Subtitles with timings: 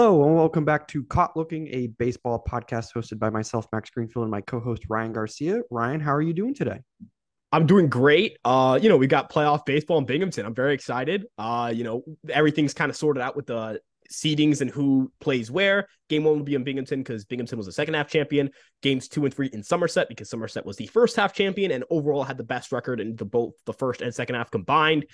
[0.00, 4.22] Hello and welcome back to Caught Looking, a baseball podcast hosted by myself, Max Greenfield,
[4.22, 5.62] and my co-host Ryan Garcia.
[5.72, 6.78] Ryan, how are you doing today?
[7.50, 8.38] I'm doing great.
[8.44, 10.46] Uh, you know, we got playoff baseball in Binghamton.
[10.46, 11.26] I'm very excited.
[11.36, 15.88] Uh, you know, everything's kind of sorted out with the seedings and who plays where.
[16.08, 18.50] Game one will be in Binghamton because Binghamton was the second half champion.
[18.82, 22.22] Games two and three in Somerset because Somerset was the first half champion and overall
[22.22, 25.06] had the best record in the both the first and second half combined.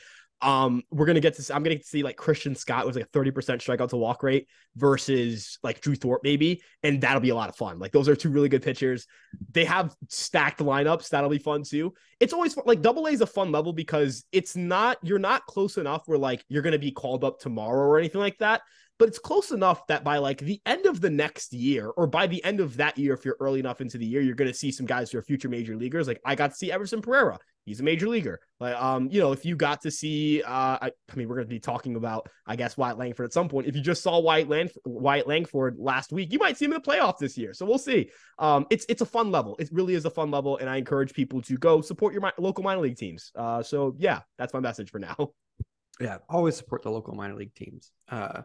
[0.45, 3.19] Um, we're gonna get to I'm gonna to see like Christian Scott was like a
[3.19, 7.49] 30% strikeout to walk rate versus like Drew Thorpe, maybe, and that'll be a lot
[7.49, 7.79] of fun.
[7.79, 9.07] Like those are two really good pitchers.
[9.53, 11.95] They have stacked lineups, that'll be fun too.
[12.21, 12.65] It's always fun.
[12.67, 16.19] like double A is a fun level because it's not you're not close enough where
[16.19, 18.61] like you're gonna be called up tomorrow or anything like that
[18.99, 22.27] but it's close enough that by like the end of the next year or by
[22.27, 24.57] the end of that year if you're early enough into the year you're going to
[24.57, 27.39] see some guys who are future major leaguers like i got to see everson pereira
[27.65, 30.91] he's a major leaguer like um you know if you got to see uh i,
[31.11, 33.67] I mean we're going to be talking about i guess wyatt langford at some point
[33.67, 36.81] if you just saw wyatt, Lang- wyatt langford last week you might see him in
[36.83, 39.95] the playoffs this year so we'll see um it's it's a fun level it really
[39.95, 42.81] is a fun level and i encourage people to go support your mi- local minor
[42.81, 45.31] league teams uh so yeah that's my message for now
[46.01, 48.43] yeah always support the local minor league teams uh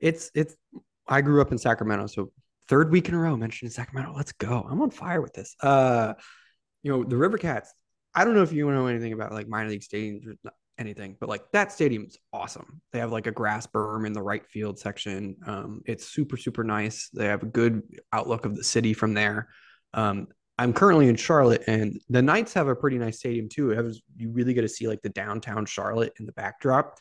[0.00, 0.56] it's it's
[1.06, 2.32] I grew up in Sacramento, so
[2.68, 4.14] third week in a row mentioned in Sacramento.
[4.16, 4.64] Let's go.
[4.68, 5.56] I'm on fire with this.
[5.60, 6.14] Uh,
[6.82, 7.74] you know, the River Cats.
[8.14, 10.34] I don't know if you know anything about like minor league stadiums or
[10.78, 12.80] anything, but like that stadium's awesome.
[12.92, 15.36] They have like a grass berm in the right field section.
[15.46, 17.08] Um, it's super, super nice.
[17.10, 19.48] They have a good outlook of the city from there.
[19.94, 23.92] Um, I'm currently in Charlotte, and the Knights have a pretty nice stadium too.
[24.16, 26.98] You really get to see like the downtown Charlotte in the backdrop.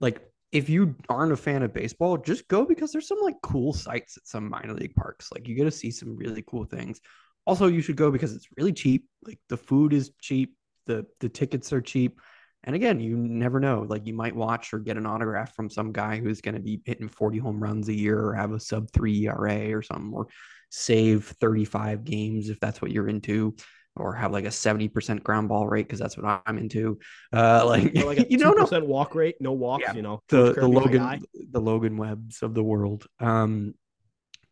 [0.00, 3.72] Like if you aren't a fan of baseball, just go because there's some like cool
[3.72, 5.30] sites at some minor league parks.
[5.32, 7.00] Like you get to see some really cool things.
[7.46, 9.06] Also, you should go because it's really cheap.
[9.24, 10.54] Like the food is cheap,
[10.86, 12.20] the the tickets are cheap.
[12.64, 13.84] And again, you never know.
[13.88, 16.80] Like you might watch or get an autograph from some guy who's going to be
[16.84, 20.28] hitting 40 home runs a year or have a sub 3 ERA or something or
[20.70, 23.56] save 35 games if that's what you're into
[23.96, 26.98] or have like a 70% ground ball rate because that's what I'm into.
[27.32, 30.22] Uh like, like a you know no walk rate, no walks, yeah, you know.
[30.28, 33.06] The the Logan the Logan Webs of the world.
[33.20, 33.74] Um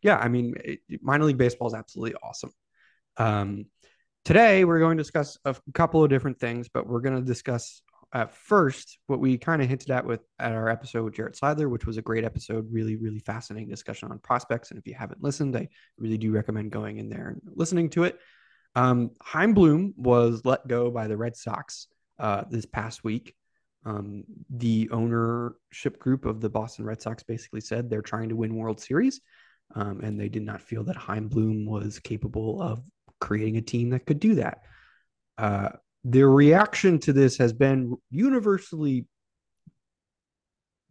[0.01, 2.51] yeah, I mean it, minor league baseball is absolutely awesome.
[3.21, 3.65] Um
[4.25, 7.81] today we're going to discuss a couple of different things, but we're going to discuss
[8.13, 11.69] at first what we kind of hinted at with at our episode with Jarrett Seidler,
[11.69, 14.69] which was a great episode, really, really fascinating discussion on prospects.
[14.69, 18.03] And if you haven't listened, I really do recommend going in there and listening to
[18.03, 18.19] it.
[18.75, 21.87] Um, Chaim Bloom was let go by the Red Sox
[22.19, 23.35] uh, this past week.
[23.85, 28.55] Um, the ownership group of the Boston Red Sox basically said they're trying to win
[28.55, 29.21] World Series,
[29.73, 32.83] um, and they did not feel that Chaim Bloom was capable of
[33.21, 34.63] creating a team that could do that.
[35.37, 35.69] Uh,
[36.03, 39.05] reaction to this has been universally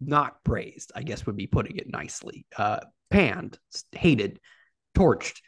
[0.01, 2.47] not praised, I guess would be putting it nicely.
[2.57, 2.81] Uh,
[3.11, 3.59] panned,
[3.93, 4.41] hated,
[4.97, 5.41] torched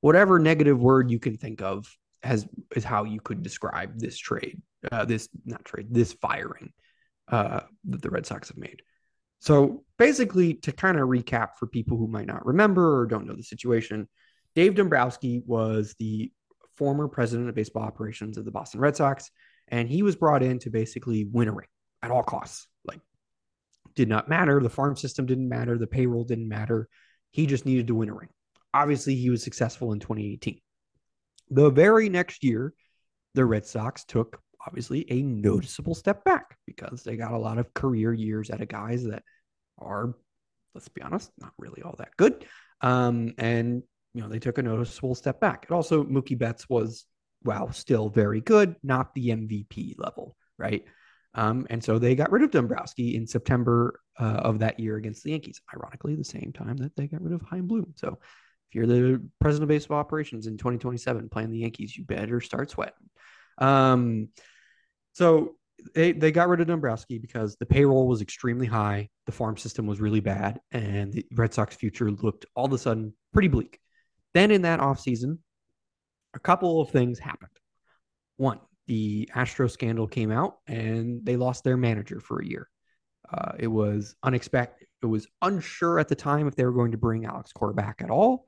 [0.00, 1.92] whatever negative word you can think of
[2.22, 4.60] has is how you could describe this trade,
[4.92, 6.72] uh, this not trade, this firing
[7.28, 8.82] uh, that the Red Sox have made.
[9.40, 13.34] So basically, to kind of recap for people who might not remember or don't know
[13.34, 14.08] the situation,
[14.56, 16.32] Dave Dombrowski was the
[16.74, 19.30] former president of baseball operations of the Boston Red Sox,
[19.68, 21.68] and he was brought in to basically win a ring
[22.02, 22.66] at all costs.
[22.84, 23.00] Like,
[23.94, 24.60] did not matter.
[24.60, 25.78] The farm system didn't matter.
[25.78, 26.88] The payroll didn't matter.
[27.30, 28.30] He just needed to win a ring
[28.76, 30.60] obviously he was successful in 2018.
[31.50, 32.74] The very next year,
[33.34, 37.72] the Red Sox took obviously a noticeable step back because they got a lot of
[37.72, 39.22] career years out of guys that
[39.78, 40.14] are,
[40.74, 42.44] let's be honest, not really all that good.
[42.80, 43.82] Um, and
[44.16, 45.66] you know, they took a noticeable step back.
[45.68, 47.04] It also Mookie Betts was,
[47.44, 50.84] wow, still very good, not the MVP level, right?
[51.34, 55.22] Um, and so they got rid of Dombrowski in September uh, of that year against
[55.22, 55.60] the Yankees.
[55.74, 57.92] Ironically, the same time that they got rid of Chaim Bloom.
[57.94, 58.18] So
[58.70, 62.70] if you're the president of baseball operations in 2027 playing the Yankees, you better start
[62.70, 62.94] sweating.
[63.58, 64.28] Um,
[65.12, 65.56] so
[65.94, 69.86] they, they got rid of Dombrowski because the payroll was extremely high, the farm system
[69.86, 73.78] was really bad, and the Red Sox future looked all of a sudden pretty bleak.
[74.36, 75.38] Then in that offseason,
[76.34, 77.48] a couple of things happened.
[78.36, 82.68] One, the Astro scandal came out and they lost their manager for a year.
[83.32, 84.88] Uh, it was unexpected.
[85.02, 88.02] It was unsure at the time if they were going to bring Alex Cora back
[88.02, 88.44] at all.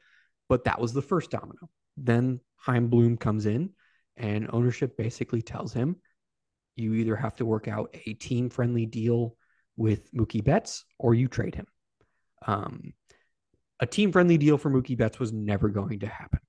[0.51, 1.71] But that was the first domino.
[1.97, 3.71] Then Chaim Bloom comes in,
[4.19, 5.97] and ownership basically tells him
[6.77, 9.37] you either have to work out a team friendly deal
[9.79, 11.67] with Mookie Betts or you trade him.
[12.47, 12.93] Um,
[13.81, 16.41] a team friendly deal for Mookie Betts was never going to happen.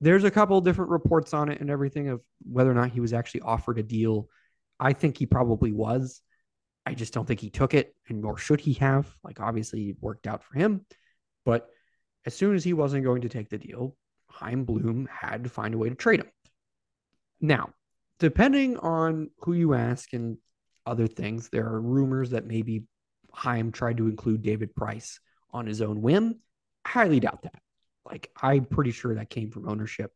[0.00, 3.12] There's a couple different reports on it and everything of whether or not he was
[3.12, 4.28] actually offered a deal.
[4.78, 6.22] I think he probably was.
[6.86, 9.06] I just don't think he took it, and nor should he have.
[9.22, 10.86] Like, obviously, it worked out for him.
[11.44, 11.68] But
[12.24, 13.96] as soon as he wasn't going to take the deal,
[14.28, 16.30] Chaim Bloom had to find a way to trade him.
[17.40, 17.70] Now,
[18.18, 20.38] depending on who you ask and
[20.86, 22.84] other things, there are rumors that maybe
[23.32, 26.40] Chaim tried to include David Price on his own whim.
[26.86, 27.60] Highly doubt that.
[28.04, 30.12] Like, I'm pretty sure that came from ownership.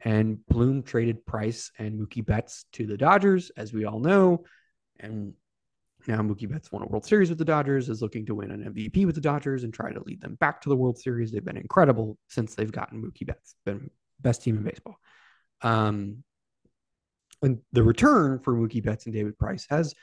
[0.00, 4.44] And Bloom traded Price and Mookie Betts to the Dodgers, as we all know.
[5.00, 5.34] And
[6.06, 8.72] now Mookie Betts won a World Series with the Dodgers, is looking to win an
[8.72, 11.32] MVP with the Dodgers and try to lead them back to the World Series.
[11.32, 14.98] They've been incredible since they've gotten Mookie Betts, been best team in baseball.
[15.62, 16.22] Um,
[17.42, 19.94] and the return for Mookie Betts and David Price has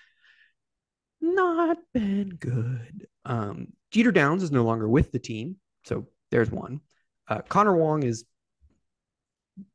[1.22, 3.08] not been good.
[3.26, 6.82] Um, Jeter Downs is no longer with the team, so there's one.
[7.28, 8.26] Uh, Connor Wong is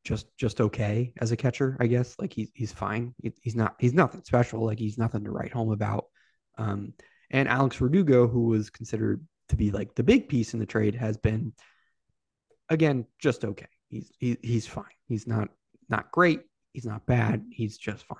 [0.04, 2.16] just just okay as a catcher, I guess.
[2.18, 3.14] Like he's he's fine.
[3.40, 4.64] he's not he's nothing special.
[4.64, 6.06] Like he's nothing to write home about.
[6.58, 6.92] Um,
[7.30, 10.94] and Alex Verdugo, who was considered to be like the big piece in the trade,
[10.94, 11.52] has been
[12.68, 13.68] again just okay.
[13.88, 14.84] He's he, he's fine.
[15.08, 15.48] He's not
[15.88, 16.42] not great.
[16.72, 17.44] He's not bad.
[17.50, 18.18] He's just fine.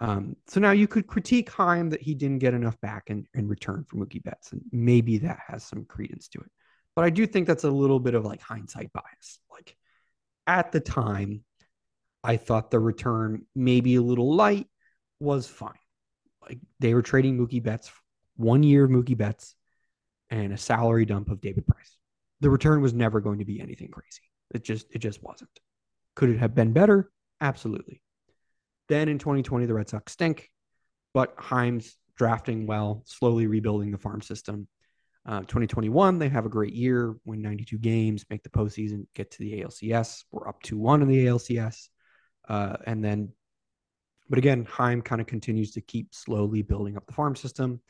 [0.00, 3.48] Um, so now you could critique Chaim that he didn't get enough back in, in
[3.48, 6.50] return for Mookie Betts, and maybe that has some credence to it.
[6.96, 9.38] But I do think that's a little bit of like hindsight bias.
[9.52, 9.76] Like
[10.46, 11.44] at the time,
[12.24, 14.66] I thought the return, maybe a little light,
[15.20, 15.72] was fine.
[16.42, 17.92] Like they were trading Mookie Betts,
[18.36, 19.54] one year of Mookie Betts,
[20.30, 21.96] and a salary dump of David Price.
[22.40, 24.22] The return was never going to be anything crazy.
[24.54, 25.50] It just it just wasn't.
[26.14, 27.10] Could it have been better?
[27.40, 28.02] Absolutely.
[28.88, 30.50] Then in 2020, the Red Sox stink,
[31.12, 34.68] but Chaim's drafting well, slowly rebuilding the farm system.
[35.26, 39.38] Uh, 2021, they have a great year, win 92 games, make the postseason, get to
[39.40, 40.22] the ALCS.
[40.30, 41.88] We're up 2 1 in the ALCS.
[42.48, 43.32] Uh, and then,
[44.28, 47.80] but again, Chaim kind of continues to keep slowly building up the farm system.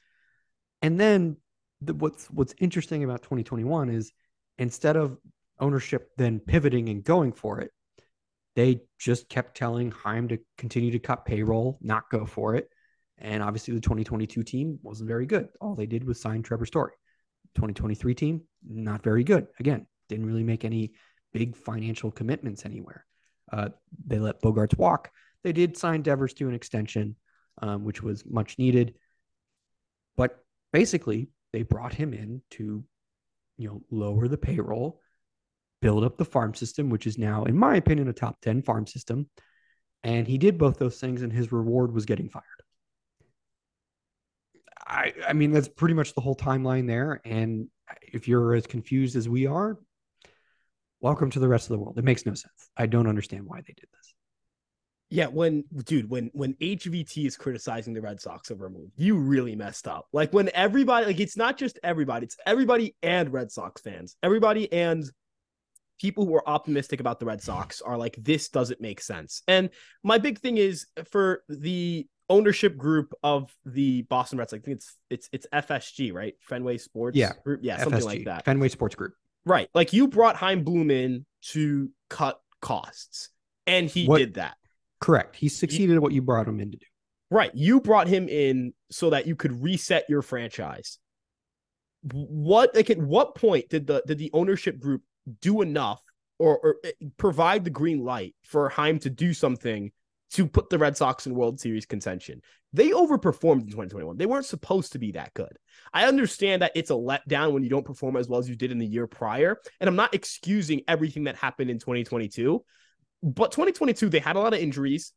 [0.80, 1.36] And then
[1.82, 4.12] the, what's what's interesting about 2021 is
[4.56, 5.18] instead of
[5.60, 7.70] ownership then pivoting and going for it,
[8.54, 12.70] they just kept telling Chaim to continue to cut payroll, not go for it.
[13.18, 15.48] And obviously, the 2022 team wasn't very good.
[15.60, 16.92] All they did was sign Trevor Story.
[17.56, 19.48] 2023 team, not very good.
[19.58, 20.92] Again, didn't really make any
[21.32, 23.04] big financial commitments anywhere.
[23.52, 23.70] Uh,
[24.06, 25.10] they let Bogaerts walk.
[25.42, 27.16] They did sign Devers to an extension,
[27.62, 28.94] um, which was much needed.
[30.16, 30.38] But
[30.72, 32.84] basically, they brought him in to,
[33.56, 35.00] you know, lower the payroll,
[35.80, 38.86] build up the farm system, which is now, in my opinion, a top 10 farm
[38.86, 39.28] system.
[40.02, 42.44] And he did both those things, and his reward was getting fired.
[44.86, 47.20] I, I mean, that's pretty much the whole timeline there.
[47.24, 47.68] And
[48.12, 49.78] if you're as confused as we are,
[51.00, 51.98] welcome to the rest of the world.
[51.98, 52.70] It makes no sense.
[52.76, 54.14] I don't understand why they did this.
[55.08, 59.16] Yeah, when dude, when when HVT is criticizing the Red Sox over a move, you
[59.16, 60.06] really messed up.
[60.12, 64.16] Like when everybody, like it's not just everybody, it's everybody and Red Sox fans.
[64.24, 65.08] Everybody and
[66.00, 69.42] people who are optimistic about the Red Sox are like, this doesn't make sense.
[69.46, 69.70] And
[70.02, 74.60] my big thing is for the ownership group of the Boston Red Sox.
[74.60, 76.34] I think it's it's it's FSG, right?
[76.40, 77.32] Fenway Sports yeah.
[77.44, 77.60] Group.
[77.62, 78.44] Yeah, something like that.
[78.44, 79.14] Fenway Sports Group.
[79.44, 79.68] Right.
[79.74, 83.30] Like you brought Chaim Bloom in to cut costs.
[83.66, 84.56] And he what, did that.
[85.00, 85.36] Correct.
[85.36, 86.86] He succeeded at what you brought him in to do.
[87.30, 87.52] Right.
[87.54, 90.98] You brought him in so that you could reset your franchise.
[92.12, 95.02] What like at what point did the did the ownership group
[95.40, 96.00] do enough
[96.38, 99.90] or, or eh, provide the green light for Chaim to do something
[100.36, 102.42] to put the Red Sox in World Series contention.
[102.74, 104.18] They overperformed in 2021.
[104.18, 105.56] They weren't supposed to be that good.
[105.94, 108.70] I understand that it's a letdown when you don't perform as well as you did
[108.70, 109.58] in the year prior.
[109.80, 112.62] And I'm not excusing everything that happened in 2022.
[113.22, 115.14] But 2022, they had a lot of injuries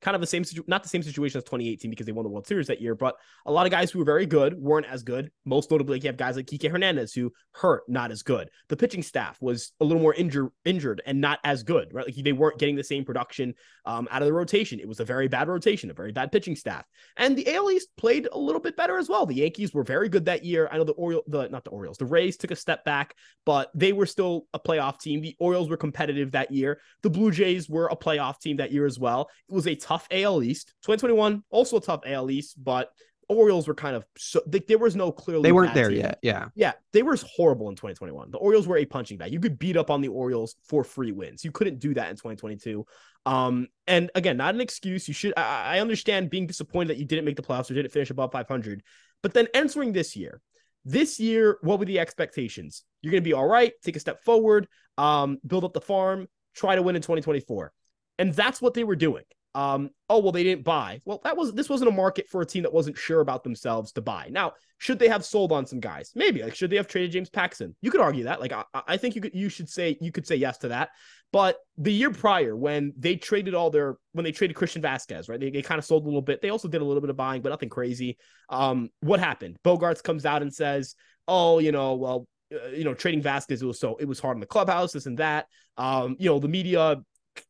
[0.00, 2.28] kind of the same situ- not the same situation as 2018 because they won the
[2.28, 5.02] World Series that year, but a lot of guys who were very good weren't as
[5.02, 5.30] good.
[5.44, 8.50] Most notably, you have guys like Kike Hernandez who hurt, not as good.
[8.68, 12.06] The pitching staff was a little more injured, injured and not as good, right?
[12.06, 14.80] Like they weren't getting the same production um, out of the rotation.
[14.80, 16.84] It was a very bad rotation, a very bad pitching staff,
[17.16, 19.26] and the AL East played a little bit better as well.
[19.26, 20.68] The Yankees were very good that year.
[20.70, 23.70] I know the Orioles, the not the Orioles, the Rays took a step back, but
[23.74, 25.20] they were still a playoff team.
[25.20, 26.80] The Orioles were competitive that year.
[27.02, 29.30] The Blue Jays were a playoff team that year as well.
[29.48, 30.74] It was a tough AL East.
[30.82, 32.90] 2021 also a tough AL East, but
[33.28, 35.98] Orioles were kind of so like, there was no clearly they weren't there team.
[35.98, 36.18] yet.
[36.22, 38.30] Yeah, yeah, they were horrible in 2021.
[38.30, 39.32] The Orioles were a punching bag.
[39.32, 41.44] You could beat up on the Orioles for free wins.
[41.44, 42.86] You couldn't do that in 2022.
[43.24, 45.08] Um, and again, not an excuse.
[45.08, 45.34] You should.
[45.36, 48.30] I, I understand being disappointed that you didn't make the playoffs or didn't finish above
[48.30, 48.82] 500,
[49.22, 50.40] but then entering this year,
[50.84, 52.84] this year, what were the expectations?
[53.02, 53.72] You're going to be all right.
[53.82, 54.68] Take a step forward.
[54.98, 56.28] Um, build up the farm.
[56.54, 57.72] Try to win in 2024,
[58.18, 59.24] and that's what they were doing.
[59.56, 61.00] Um, oh well, they didn't buy.
[61.06, 63.90] Well, that was this wasn't a market for a team that wasn't sure about themselves
[63.92, 64.28] to buy.
[64.30, 66.12] Now, should they have sold on some guys?
[66.14, 66.42] Maybe.
[66.42, 67.74] Like, should they have traded James Paxton?
[67.80, 68.38] You could argue that.
[68.38, 70.90] Like, I, I think you could you should say you could say yes to that.
[71.32, 75.40] But the year prior, when they traded all their when they traded Christian Vasquez, right?
[75.40, 76.42] They, they kind of sold a little bit.
[76.42, 78.18] They also did a little bit of buying, but nothing crazy.
[78.50, 79.56] Um, what happened?
[79.64, 80.96] Bogaerts comes out and says,
[81.26, 84.36] "Oh, you know, well, uh, you know, trading Vasquez, it was so it was hard
[84.36, 85.46] in the clubhouse, this and that.
[85.78, 86.98] Um, you know, the media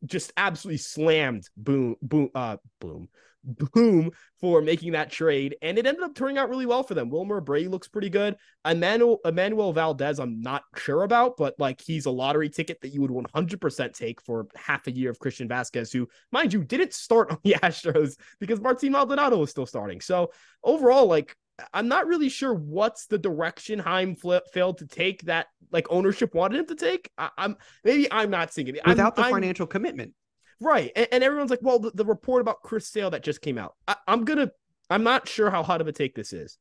[0.04, 3.08] just absolutely slammed boom boom uh boom
[3.46, 4.10] boom
[4.40, 7.10] for making that trade and it ended up turning out really well for them.
[7.10, 8.36] Wilmer brady looks pretty good.
[8.64, 13.00] Emmanuel emmanuel valdez i'm not sure about but like he's a lottery ticket that you
[13.00, 17.30] would 100% take for half a year of christian Vasquez, who mind you didn't start
[17.30, 20.00] on the astros because martin maldonado was still starting.
[20.00, 20.32] So
[20.64, 21.36] overall like
[21.72, 24.16] I'm not really sure what's the direction Chaim
[24.52, 27.10] failed to take that like ownership wanted him to take.
[27.16, 28.80] I, am maybe I'm not seeing it.
[28.86, 30.12] Without I'm, the financial I'm, commitment,
[30.60, 30.90] right?
[30.96, 33.74] And, and, everyone's like, well, the, the, report about Chris Sale that just came out.
[33.86, 34.50] I, I'm gonna.
[34.88, 36.58] I'm not sure how hot of a take this is.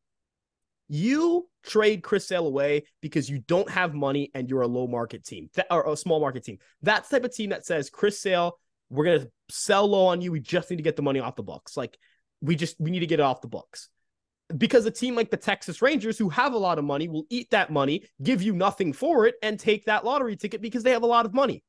[0.87, 5.23] You trade Chris Sale away because you don't have money and you're a low market
[5.23, 6.57] team that, or a small market team.
[6.81, 8.57] That's type of team that says Chris Sale,
[8.89, 10.31] we're gonna sell low on you.
[10.31, 11.77] We just need to get the money off the books.
[11.77, 11.97] Like
[12.41, 13.89] we just we need to get it off the books
[14.55, 17.49] because a team like the Texas Rangers, who have a lot of money, will eat
[17.51, 21.03] that money, give you nothing for it, and take that lottery ticket because they have
[21.03, 21.63] a lot of money.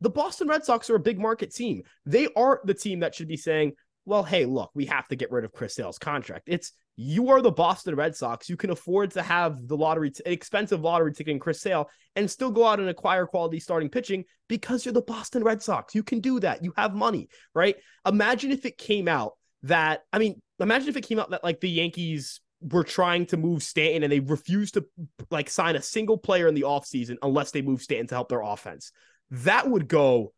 [0.00, 1.82] The Boston Red Sox are a big market team.
[2.06, 3.72] They are the team that should be saying,
[4.04, 6.44] well, hey, look, we have to get rid of Chris Sale's contract.
[6.46, 8.48] It's you are the Boston Red Sox.
[8.48, 12.28] You can afford to have the lottery, t- expensive lottery ticket in Chris Sale and
[12.28, 15.94] still go out and acquire quality starting pitching because you're the Boston Red Sox.
[15.94, 16.64] You can do that.
[16.64, 17.76] You have money, right?
[18.04, 21.60] Imagine if it came out that, I mean, imagine if it came out that like
[21.60, 24.84] the Yankees were trying to move Stanton and they refused to
[25.30, 28.42] like sign a single player in the offseason unless they move Stanton to help their
[28.42, 28.90] offense.
[29.30, 30.32] That would go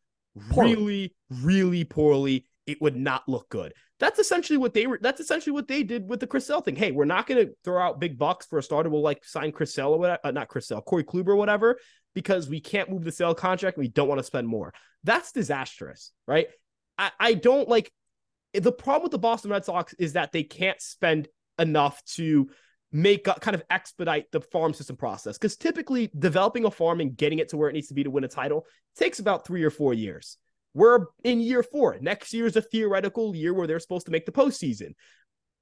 [0.50, 0.74] poorly.
[0.74, 2.46] really, really poorly.
[2.66, 3.72] It would not look good.
[3.98, 4.98] That's essentially what they were.
[5.00, 6.76] That's essentially what they did with the Chris Sale thing.
[6.76, 8.88] Hey, we're not going to throw out big bucks for a starter.
[8.88, 11.78] We'll like sign Chris Sale or whatever, uh, not Chris Sale, Corey Kluber or whatever,
[12.14, 13.76] because we can't move the sale contract.
[13.76, 14.72] and we don't want to spend more.
[15.04, 16.48] That's disastrous, right?
[16.96, 17.92] I, I don't like
[18.54, 21.28] the problem with the Boston Red Sox is that they can't spend
[21.58, 22.50] enough to
[22.92, 27.38] make kind of expedite the farm system process because typically developing a farm and getting
[27.38, 28.66] it to where it needs to be to win a title
[28.96, 30.38] takes about three or four years.
[30.74, 31.98] We're in year four.
[32.00, 34.94] Next year is a theoretical year where they're supposed to make the postseason.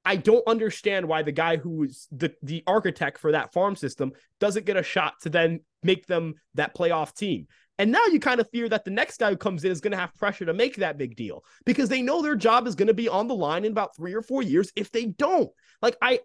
[0.04, 4.12] I don't understand why the guy who is the, the architect for that farm system
[4.40, 7.46] doesn't get a shot to then make them that playoff team.
[7.78, 9.92] And now you kind of fear that the next guy who comes in is going
[9.92, 12.88] to have pressure to make that big deal because they know their job is going
[12.88, 15.50] to be on the line in about three or four years if they don't.
[15.80, 16.20] Like, I,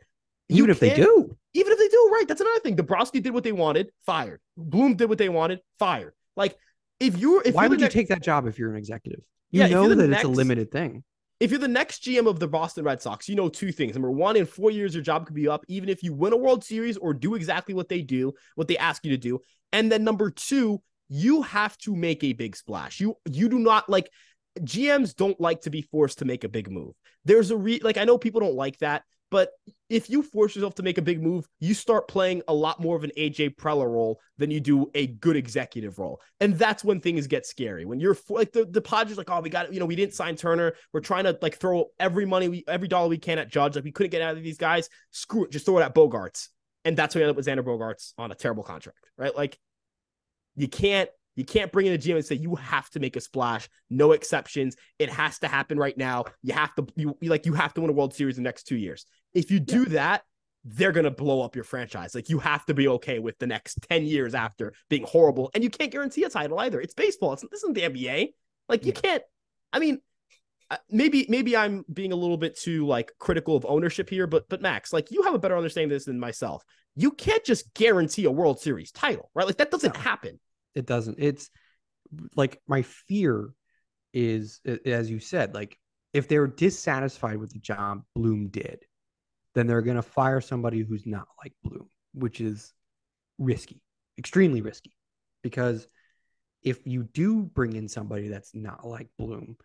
[0.54, 2.26] even if they do, even if they do, right?
[2.28, 2.76] That's another thing.
[2.76, 4.42] Dombrowski did what they wanted, fired.
[4.58, 6.14] Bloom did what they wanted, fired.
[6.36, 6.56] Like,
[7.00, 9.22] if you're, if why you're would you take that job if you're an executive?
[9.52, 11.04] You yeah, know that next, it's a limited thing.
[11.40, 13.94] If you're the next GM of the Boston Red Sox, you know two things.
[13.94, 16.38] Number one, in four years, your job could be up, even if you win a
[16.38, 19.40] World Series or do exactly what they do, what they ask you to do.
[19.72, 23.00] And then number two, you have to make a big splash.
[23.00, 24.10] You you do not like
[24.60, 26.94] GMs don't like to be forced to make a big move.
[27.26, 29.50] There's a re like I know people don't like that, but
[29.90, 32.96] if you force yourself to make a big move, you start playing a lot more
[32.96, 36.22] of an AJ Preller role than you do a good executive role.
[36.40, 37.84] And that's when things get scary.
[37.84, 40.36] When you're like the, the Padres like, oh, we got, you know, we didn't sign
[40.36, 40.74] Turner.
[40.94, 43.74] We're trying to like throw every money, we every dollar we can at Judge.
[43.74, 44.88] Like we couldn't get out of these guys.
[45.10, 45.52] Screw it.
[45.52, 46.50] Just throw it at Bogaerts.
[46.86, 49.36] And that's what we end up with Xander Bogaerts on a terrible contract, right?
[49.36, 49.58] Like
[50.56, 53.22] you can't you can't bring in a GM and say you have to make a
[53.22, 54.76] splash, no exceptions.
[55.00, 56.26] It has to happen right now.
[56.42, 58.64] You have to you like you have to win a World Series in the next
[58.64, 59.06] two years.
[59.34, 59.90] If you do yeah.
[59.90, 60.24] that,
[60.64, 62.14] they're gonna blow up your franchise.
[62.14, 65.50] Like you have to be okay with the next 10 years after being horrible.
[65.54, 66.80] And you can't guarantee a title either.
[66.80, 67.34] It's baseball.
[67.34, 68.30] It's this isn't the NBA.
[68.70, 69.24] Like you can't,
[69.74, 70.00] I mean,
[70.70, 74.48] uh, maybe maybe I'm being a little bit too like critical of ownership here, but
[74.50, 76.64] but Max, like you have a better understanding of this than myself.
[76.96, 79.48] You can't just guarantee a World Series title, right?
[79.48, 80.00] Like that doesn't no.
[80.00, 80.40] happen
[80.76, 81.18] it doesn't.
[81.20, 81.50] It's
[82.36, 83.50] like my fear
[84.14, 85.78] is, as you said, like
[86.14, 88.86] if they're dissatisfied with the job Bloom did,
[89.56, 92.74] then they're going to fire somebody who's not like Bloom, which is
[93.38, 93.82] risky,
[94.18, 94.96] extremely risky.
[95.42, 95.88] Because
[96.62, 99.58] if you do bring in somebody that's not like Bloom,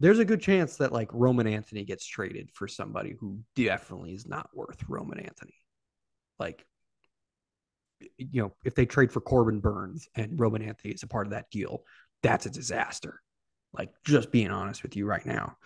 [0.00, 4.26] there's a good chance that like Roman Anthony gets traded for somebody who definitely is
[4.26, 5.54] not worth Roman Anthony.
[6.38, 6.64] Like
[8.16, 11.32] you know, if they trade for Corbin Burnes and Roman Anthony is a part of
[11.32, 11.82] that deal,
[12.22, 13.20] that's a disaster.
[13.72, 15.56] Like just being honest with you right now,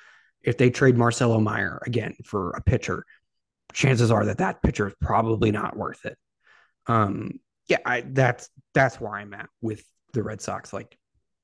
[0.43, 3.07] if they trade Marcelo Meyer again for a pitcher,
[3.73, 6.19] chances are that that pitcher is probably not worth it.
[6.87, 10.73] Um, yeah, I, that's that's where I'm at with the Red Sox.
[10.73, 10.99] Like,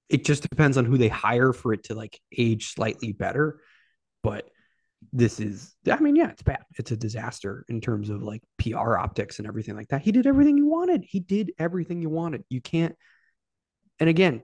[0.08, 3.60] it just depends on who they hire for it to like age slightly better.
[4.22, 4.50] But
[5.12, 6.64] this is, I mean, yeah, it's bad.
[6.76, 10.02] It's a disaster in terms of like PR optics and everything like that.
[10.02, 11.04] He did everything you wanted.
[11.04, 12.44] He did everything you wanted.
[12.48, 12.96] You can't.
[14.00, 14.42] And again,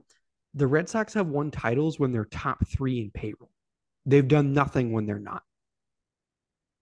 [0.53, 3.51] the Red Sox have won titles when they're top three in payroll.
[4.05, 5.43] They've done nothing when they're not.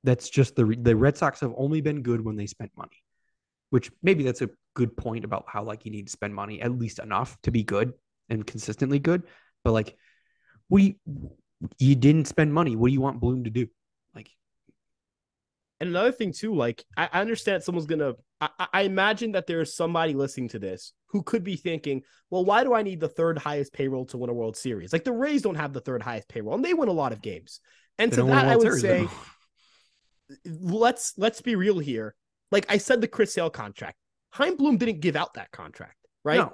[0.03, 3.01] That's just the the Red Sox have only been good when they spent money,
[3.69, 6.77] which maybe that's a good point about how like you need to spend money at
[6.77, 7.93] least enough to be good
[8.29, 9.23] and consistently good.
[9.63, 9.95] But like
[10.69, 10.99] we
[11.79, 12.75] you didn't spend money.
[12.75, 13.67] What do you want Bloom to do?
[14.15, 14.29] Like
[15.79, 19.75] and another thing too, like I, I understand someone's gonna I, I imagine that there's
[19.75, 23.37] somebody listening to this who could be thinking, well, why do I need the third
[23.37, 24.91] highest payroll to win a World Series?
[24.91, 27.21] Like the Rays don't have the third highest payroll and they win a lot of
[27.21, 27.59] games.
[27.97, 29.07] And they to that I would Series, say
[30.45, 32.15] let's let's be real here.
[32.51, 33.97] Like I said, the Chris Sale contract,
[34.31, 36.37] Chaim Bloom didn't give out that contract, right?
[36.37, 36.53] No.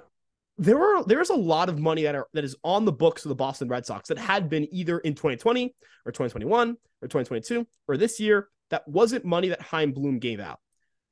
[0.60, 3.30] There are there's a lot of money that are that is on the books of
[3.30, 5.74] the Boston Red Sox that had been either in 2020
[6.04, 10.60] or 2021 or 2022 or this year that wasn't money that Chaim Bloom gave out.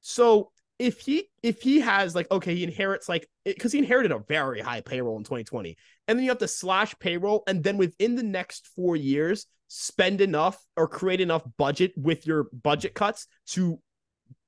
[0.03, 4.19] So if he if he has like okay he inherits like because he inherited a
[4.29, 5.77] very high payroll in 2020
[6.07, 10.21] and then you have to slash payroll and then within the next four years spend
[10.21, 13.81] enough or create enough budget with your budget cuts to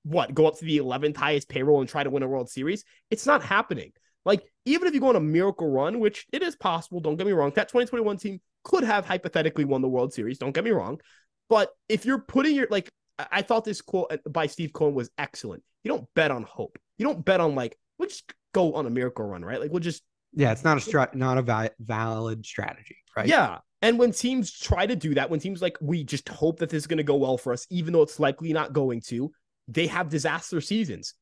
[0.02, 2.84] what go up to the 11th highest payroll and try to win a World Series.
[3.10, 3.92] It's not happening.
[4.24, 7.26] Like even if you go on a miracle run, which it is possible, don't get
[7.26, 10.38] me wrong, that 2021 team could have hypothetically won the World Series.
[10.38, 11.00] Don't get me wrong,
[11.48, 12.90] but if you're putting your like,
[13.30, 15.62] I thought this quote uh, by Steve Cohen was excellent.
[15.84, 16.78] You don't bet on hope.
[16.98, 19.60] You don't bet on like we'll just go on a miracle run, right?
[19.60, 23.26] Like we'll just yeah, it's not a strat, not a va- valid strategy, right?
[23.26, 26.68] Yeah, and when teams try to do that, when teams like, we just hope that
[26.68, 29.32] this is going to go well for us, even though it's likely not going to,
[29.68, 31.14] they have disaster seasons.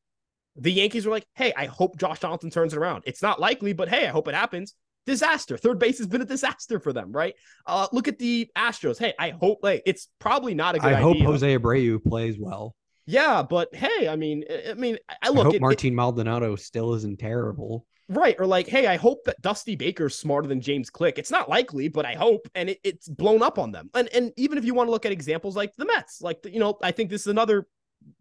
[0.55, 3.03] The Yankees are like, hey, I hope Josh Donaldson turns it around.
[3.05, 4.73] It's not likely, but hey, I hope it happens.
[5.05, 5.57] Disaster.
[5.57, 7.33] Third base has been a disaster for them, right?
[7.65, 8.99] Uh, look at the Astros.
[8.99, 12.75] Hey, I hope like it's probably not a good I hope Jose Abreu plays well.
[13.05, 15.39] Yeah, but hey, I mean, I mean, I look.
[15.39, 17.85] I hope it, Martin it, Maldonado still isn't terrible.
[18.09, 18.35] Right.
[18.39, 21.19] Or like, hey, I hope that Dusty Baker's smarter than James Click.
[21.19, 22.49] It's not likely, but I hope.
[22.55, 23.89] And it, it's blown up on them.
[23.93, 26.59] And and even if you want to look at examples like the Mets, like, you
[26.59, 27.67] know, I think this is another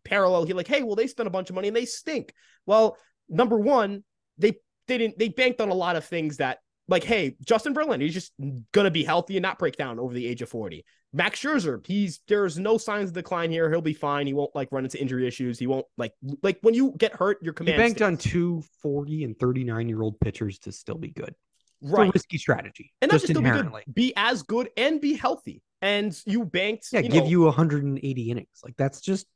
[0.04, 0.56] parallel here.
[0.56, 2.32] Like, hey, well, they spent a bunch of money and they stink.
[2.66, 2.96] Well,
[3.28, 4.04] number one,
[4.38, 8.02] they they didn't they banked on a lot of things that like, hey, Justin Verlander,
[8.02, 8.32] he's just
[8.72, 10.84] gonna be healthy and not break down over the age of 40.
[11.12, 13.70] Max Scherzer, he's there's no signs of decline here.
[13.70, 14.26] He'll be fine.
[14.26, 15.58] He won't like run into injury issues.
[15.58, 16.12] He won't like
[16.42, 17.78] like when you get hurt, your command.
[17.78, 21.34] You banked on two 40 and 39 year old pitchers to still be good.
[21.80, 22.12] Right.
[22.12, 22.92] risky strategy.
[23.00, 25.62] And not just, just be good, be as good and be healthy.
[25.80, 26.88] And you banked.
[26.92, 28.48] Yeah, you give know, you 180 innings.
[28.64, 29.26] Like that's just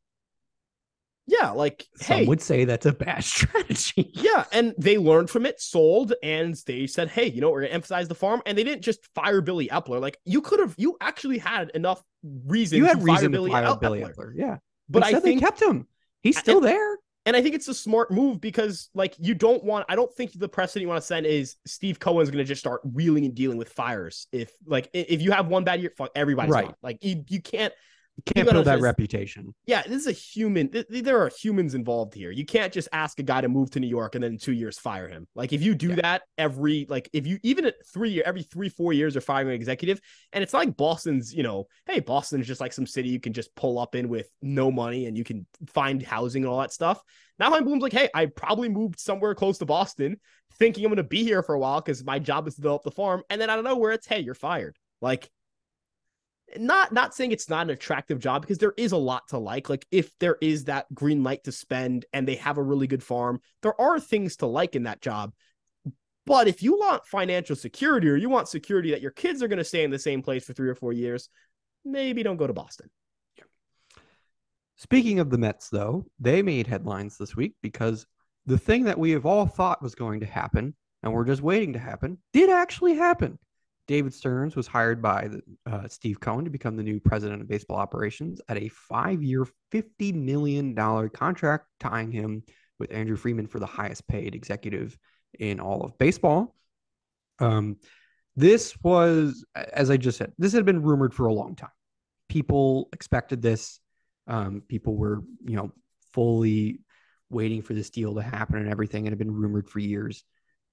[1.33, 4.11] yeah, like some hey, would say that's a bad strategy.
[4.15, 7.73] yeah, and they learned from it, sold, and they said, "Hey, you know, we're gonna
[7.73, 10.01] emphasize the farm." And they didn't just fire Billy Eppler.
[10.01, 12.79] Like you could have, you actually had enough reason.
[12.79, 14.15] You had to reason fire to fire Billy Eppler.
[14.15, 14.33] Eppler.
[14.35, 14.57] Yeah,
[14.89, 15.87] but I think they kept him.
[16.23, 16.99] He's still and, there.
[17.25, 19.87] And I think it's a smart move because, like, you don't want.
[19.89, 22.61] I don't think the precedent you want to send is Steve Cohen's going to just
[22.61, 24.27] start wheeling and dealing with fires.
[24.33, 26.67] If like if you have one bad year, fuck everybody's right.
[26.67, 26.75] Gone.
[26.83, 27.73] Like you, you can't
[28.17, 29.55] you can't you build that just, reputation.
[29.67, 30.69] Yeah, this is a human.
[30.69, 32.31] Th- there are humans involved here.
[32.31, 34.53] You can't just ask a guy to move to New York and then in two
[34.53, 35.27] years fire him.
[35.35, 35.97] Like if you do yeah.
[36.03, 39.49] that every, like if you even at three, year, every three, four years are firing
[39.49, 40.01] an executive,
[40.33, 43.33] and it's not like Boston's, you know, hey, Boston's just like some city you can
[43.33, 46.73] just pull up in with no money and you can find housing and all that
[46.73, 47.01] stuff.
[47.39, 50.21] Now Chaim Bloom's like, hey, I probably moved somewhere close to Boston,
[50.59, 52.83] thinking I'm going to be here for a while because my job is to develop
[52.83, 54.77] the farm, and then I don't know where it's, hey, you're fired.
[55.01, 55.31] Like
[56.59, 59.69] not not saying it's not an attractive job because there is a lot to like.
[59.69, 63.03] Like if there is that green light to spend and they have a really good
[63.03, 65.33] farm there are things to like in that job.
[66.25, 69.59] But if you want financial security or you want security that your kids are going
[69.59, 71.29] to stay in the same place for 3 or 4 years
[71.85, 72.89] maybe don't go to Boston.
[74.77, 78.07] Speaking of the Mets though they made headlines this week because
[78.47, 81.73] the thing that we have all thought was going to happen and we're just waiting
[81.73, 83.39] to happen did actually happen
[83.89, 85.29] David Stearns was hired by
[85.67, 89.47] uh, Steve Cohen to become the new president of baseball operations at a five year,
[89.73, 90.75] $50 million
[91.11, 92.43] contract, tying him
[92.79, 94.97] with Andrew Friedman for the highest paid executive
[95.39, 96.55] in all of baseball.
[97.39, 97.77] Um,
[98.37, 101.71] this was, as I just said, this had been rumored for a long time.
[102.29, 103.81] People expected this.
[104.27, 105.73] Um, people were, you know,
[106.13, 106.81] fully
[107.31, 109.07] waiting for this deal to happen and everything.
[109.07, 110.25] And it had been rumored for years.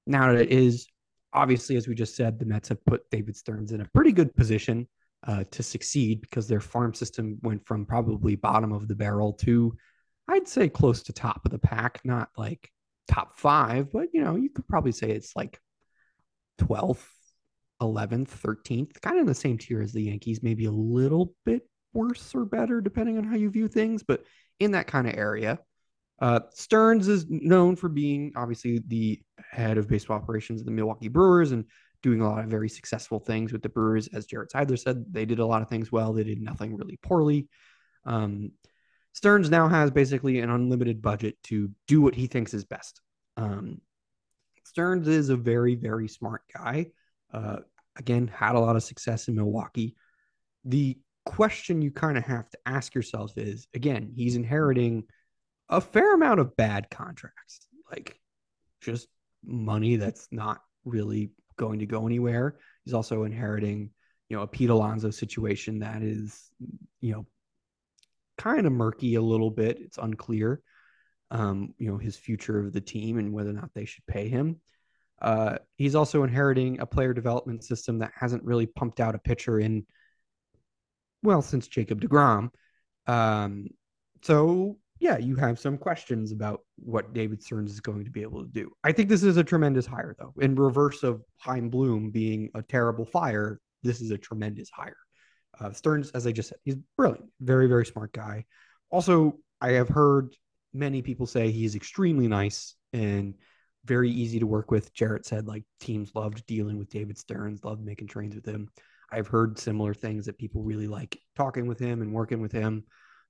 [0.06, 0.88] Now that it is,
[1.34, 4.36] obviously, as we just said, the Mets have put David Stearns in a pretty good
[4.36, 4.88] position
[5.28, 9.76] uh, to succeed because their farm system went from probably bottom of the barrel to,
[10.28, 12.00] I'd say, close to top of the pack.
[12.04, 12.72] Not like
[13.08, 15.60] top five, but you know, you could probably say it's like
[16.60, 17.06] 12th,
[17.82, 21.68] 11th, 13th, kind of in the same tier as the Yankees, maybe a little bit
[21.94, 24.24] worse or better, depending on how you view things, but
[24.60, 25.60] in that kind of area.
[26.22, 31.08] Uh, Stearns is known for being obviously the head of baseball operations of the Milwaukee
[31.08, 31.66] Brewers and
[32.02, 34.08] doing a lot of very successful things with the Brewers.
[34.10, 36.14] As Jarrett Seidler said, they did a lot of things well.
[36.14, 37.48] They did nothing really poorly.
[38.06, 38.52] Um,
[39.14, 43.02] Stearns now has basically an unlimited budget to do what he thinks is best.
[43.38, 43.82] Um,
[44.64, 46.88] Stearns is a very, very smart guy.
[47.34, 47.58] Uh,
[47.98, 49.96] again, had a lot of success in Milwaukee.
[50.66, 55.04] The question you kind of have to ask yourself is again, he's inheriting
[55.70, 58.20] a fair amount of bad contracts, like
[58.82, 59.08] just
[59.46, 62.58] money that's not really going to go anywhere.
[62.86, 63.92] He's also inheriting,
[64.30, 66.50] you know, a Pete Alonso situation that is,
[67.02, 67.26] you know,
[68.38, 69.80] kind of murky a little bit.
[69.80, 70.62] It's unclear,
[71.30, 74.30] um, you know, his future of the team and whether or not they should pay
[74.30, 74.62] him.
[75.22, 79.60] Uh, he's also inheriting a player development system that hasn't really pumped out a pitcher
[79.60, 79.86] in,
[81.22, 82.50] well, since Jacob DeGrom.
[83.06, 83.68] Um,
[84.22, 88.44] so yeah, you have some questions about what David Stearns is going to be able
[88.44, 88.72] to do.
[88.84, 90.34] I think this is a tremendous hire, though.
[90.40, 94.98] In reverse of Chaim Bloom being a terrible fire, this is a tremendous hire.
[95.60, 98.46] Uh, Stearns, as I just said, he's brilliant, very, very smart guy.
[98.92, 100.36] Also, I have heard
[100.74, 103.36] many people say he is extremely nice and
[103.86, 104.94] very easy to work with.
[104.94, 108.70] Jarrett said like teams loved dealing with David Stearns, loved making trains with him.
[109.12, 112.84] I've heard similar things that people really like talking with him and working with him.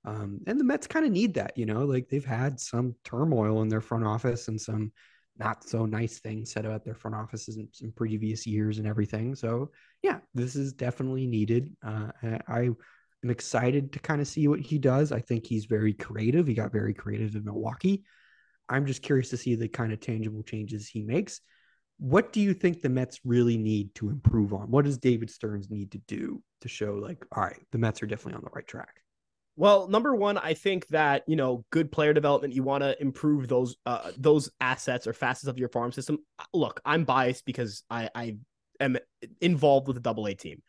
[0.06, 3.62] Um, and the Mets kind of need that, you know, like they've had some turmoil
[3.62, 4.92] in their front office and some
[5.38, 9.36] not so nice things said about their front offices in previous years and everything.
[9.36, 11.76] So, yeah, this is definitely needed.
[11.86, 12.12] Uh,
[12.48, 12.70] I
[13.24, 15.12] am excited to kind of see what he does.
[15.12, 16.48] I think he's very creative.
[16.48, 18.04] He got very creative in Milwaukee.
[18.68, 21.42] I'm just curious to see the kind of tangible changes he makes.
[21.98, 24.72] What do you think the Mets really need to improve on?
[24.72, 28.08] What does David Stearns need to do to show, like, all right, the Mets are
[28.08, 29.02] definitely on the right track?
[29.60, 32.54] Well, number one, I think that you know, good player development.
[32.54, 36.20] You want to improve those uh, those assets or facets of your farm system.
[36.54, 38.38] Look, I'm biased because I, I
[38.80, 38.98] am
[39.42, 40.62] involved with the Double A team.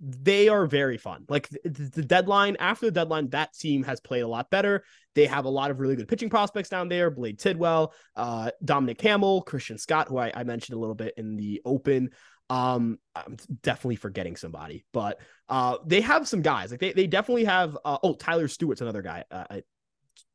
[0.00, 1.26] They are very fun.
[1.28, 4.82] Like the, deadline after the deadline, that team has played a lot better.
[5.14, 7.10] They have a lot of really good pitching prospects down there.
[7.10, 11.36] Blade Tidwell, uh, Dominic Hamel, Christian Scott, who I, I mentioned a little bit in
[11.36, 12.12] the open.
[12.50, 16.70] Um, I'm definitely forgetting somebody, but uh, they have some guys.
[16.70, 17.76] Like they they definitely have.
[17.84, 19.24] Uh, oh, Tyler Stewart's another guy.
[19.30, 19.62] Uh, I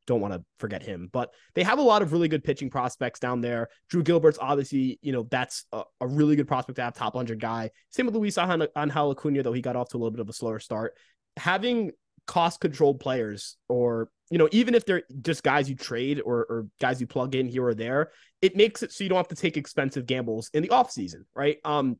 [0.06, 3.20] don't want to forget him, but they have a lot of really good pitching prospects
[3.20, 3.70] down there.
[3.90, 7.40] Drew Gilbert's obviously, you know, that's a, a really good prospect to have, top 100
[7.40, 7.72] guy.
[7.90, 10.34] Same with Luis Angel Acuna, though he got off to a little bit of a
[10.34, 10.98] slower start.
[11.38, 11.92] Having
[12.26, 16.68] cost controlled players or you know even if they're just guys you trade or, or
[16.80, 19.36] guys you plug in here or there it makes it so you don't have to
[19.36, 21.98] take expensive gambles in the off season right um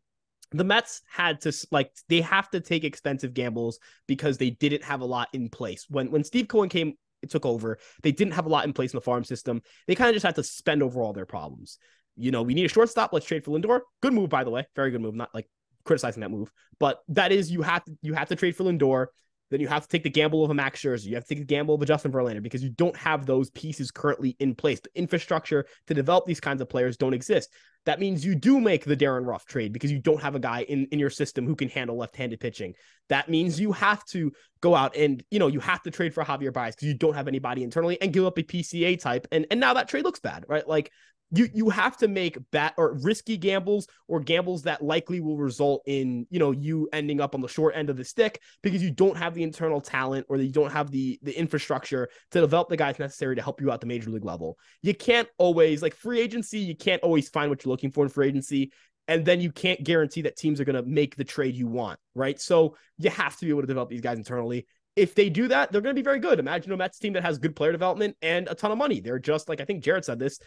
[0.54, 5.02] the Mets had to like they have to take expensive gambles because they didn't have
[5.02, 5.88] a lot in place.
[5.90, 6.94] When when Steve Cohen came
[7.28, 9.62] took over, they didn't have a lot in place in the farm system.
[9.88, 11.80] They kind of just had to spend over all their problems.
[12.16, 13.12] You know, we need a shortstop.
[13.14, 13.82] Let's trade for Lindor.
[14.02, 14.68] Good move, by the way.
[14.76, 15.16] Very good move.
[15.16, 15.50] Not like
[15.86, 19.08] criticizing that move, but that is you have to you have to trade for Lindor
[19.50, 21.06] then you have to take the gamble of a Max Scherzer.
[21.06, 23.50] You have to take the gamble of a Justin Verlander because you don't have those
[23.52, 24.80] pieces currently in place.
[24.80, 27.50] The infrastructure to develop these kinds of players don't exist.
[27.86, 30.62] That means you do make the Darin Ruf trade because you don't have a guy
[30.62, 32.74] in, in your system who can handle left-handed pitching.
[33.10, 36.24] That means you have to go out and, you know, you have to trade for
[36.24, 39.28] Javier Baez because you don't have anybody internally and give up a PCA type.
[39.32, 40.68] And, and now that trade looks bad, right?
[40.68, 40.92] Like
[41.34, 45.82] you you have to make bat or risky gambles or gambles that likely will result
[45.88, 48.92] in you know you ending up on the short end of the stick because you
[48.92, 52.78] don't have the internal talent or you don't have the the infrastructure to develop the
[52.78, 54.58] guys necessary to help you out the major league level.
[54.82, 58.10] You can't always like free agency, you can't always find what you're looking for in
[58.10, 58.72] free agency.
[59.10, 62.00] And then you can't guarantee that teams are going to make the trade you want,
[62.16, 62.40] right?
[62.40, 64.66] So you have to be able to develop these guys internally
[64.96, 66.40] if they do that, they're going to be very good.
[66.40, 69.00] Imagine a Mets team that has good player development and a ton of money.
[69.00, 70.40] They're just like I think Jared said this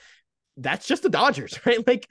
[0.56, 1.86] that's just the Dodgers, right?
[1.86, 2.08] Like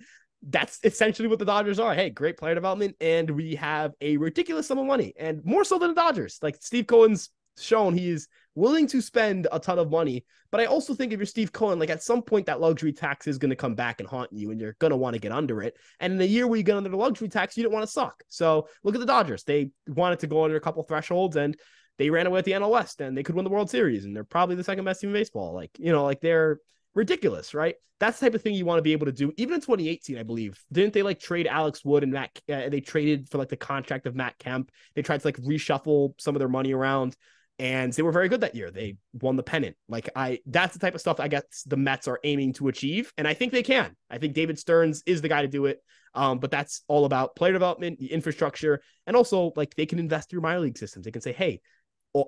[0.47, 1.93] that's essentially what the Dodgers are.
[1.93, 5.79] Hey, great player development, and we have a ridiculous sum of money, and more so
[5.79, 6.39] than the Dodgers.
[6.41, 10.25] Like Steve Cohen's shown, he is willing to spend a ton of money.
[10.51, 13.27] But I also think if you're Steve Cohen, like at some point that luxury tax
[13.27, 15.31] is going to come back and haunt you, and you're going to want to get
[15.31, 15.75] under it.
[15.99, 17.91] And in the year where you get under the luxury tax, you don't want to
[17.91, 18.23] suck.
[18.27, 21.57] So look at the Dodgers; they wanted to go under a couple thresholds, and
[21.97, 24.15] they ran away at the NL West, and they could win the World Series, and
[24.15, 25.53] they're probably the second best team in baseball.
[25.53, 26.59] Like you know, like they're
[26.95, 27.75] ridiculous, right?
[27.99, 29.31] That's the type of thing you want to be able to do.
[29.37, 32.31] Even in 2018, I believe, didn't they like trade Alex Wood and Matt?
[32.51, 34.71] Uh, they traded for like the contract of Matt Kemp.
[34.95, 37.15] They tried to like reshuffle some of their money around,
[37.57, 38.69] and they were very good that year.
[38.69, 39.77] They won the pennant.
[39.87, 43.13] Like I, that's the type of stuff I guess the Mets are aiming to achieve,
[43.17, 43.95] and I think they can.
[44.09, 45.81] I think David Stearns is the guy to do it.
[46.15, 50.29] Um, but that's all about player development, the infrastructure, and also like they can invest
[50.29, 51.03] through minor league systems.
[51.03, 51.59] They can say, hey,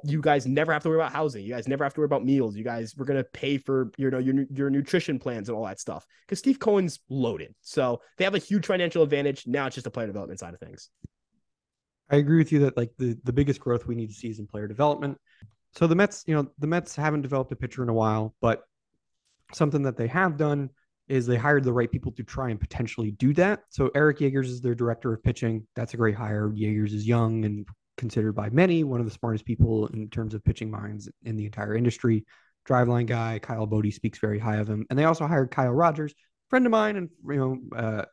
[0.03, 1.43] you guys never have to worry about housing.
[1.45, 2.55] You guys never have to worry about meals.
[2.55, 5.79] You guys, we're gonna pay for you know your your nutrition plans and all that
[5.79, 7.55] stuff because Steve Cohen's loaded.
[7.61, 9.47] So they have a huge financial advantage.
[9.47, 10.89] Now it's just the player development side of things.
[12.09, 14.39] I agree with you that like the the biggest growth we need to see is
[14.39, 15.17] in player development.
[15.75, 18.63] So the Mets, you know, the Mets haven't developed a pitcher in a while, but
[19.53, 20.69] something that they have done
[21.07, 23.61] is they hired the right people to try and potentially do that.
[23.69, 25.65] So Eric Jagers is their director of pitching.
[25.75, 26.49] That's a great hire.
[26.49, 27.65] Jagers is young and
[27.97, 31.45] considered by many one of the smartest people in terms of pitching minds in the
[31.45, 32.25] entire industry.
[32.67, 34.85] Driveline guy, Kyle Boddy speaks very high of him.
[34.89, 36.13] And they also hired Kyle Rogers,
[36.49, 38.05] friend of mine, and you know, uh,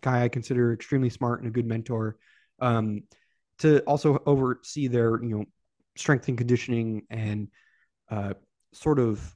[0.00, 2.16] guy I consider extremely smart and a good mentor,
[2.60, 3.02] um,
[3.58, 5.44] to also oversee their you know
[5.96, 7.48] strength and conditioning and
[8.10, 8.34] uh,
[8.72, 9.34] sort of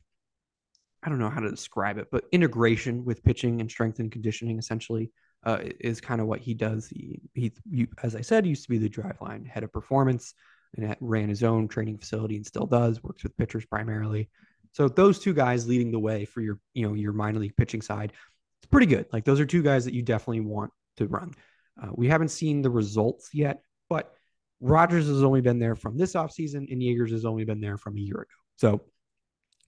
[1.03, 4.59] I don't know how to describe it, but integration with pitching and strength and conditioning
[4.59, 5.13] essentially
[5.47, 6.89] uh, is kind of what he does.
[6.89, 10.35] He, he, as I said, used to be the driveline head of performance
[10.77, 13.03] and ran his own training facility and still does.
[13.03, 14.29] Works with pitchers primarily.
[14.73, 17.81] So those two guys leading the way for your, you know, your minor league pitching
[17.81, 18.13] side,
[18.61, 19.07] it's pretty good.
[19.13, 21.33] Like those are two guys that you definitely want to run.
[21.81, 24.13] Uh, we haven't seen the results yet, but
[24.61, 27.97] Rogers has only been there from this offseason and Jagers has only been there from
[27.97, 28.27] a year ago.
[28.57, 28.83] So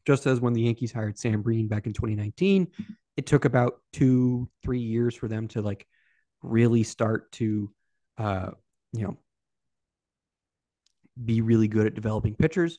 [0.05, 2.67] just as when the Yankees hired Sam Briend back in 2019,
[3.19, 5.89] it took about two, three years for them to like
[6.41, 7.69] really start to,
[8.17, 8.51] uh,
[8.93, 9.19] you know,
[11.25, 12.79] be really good at developing pitchers.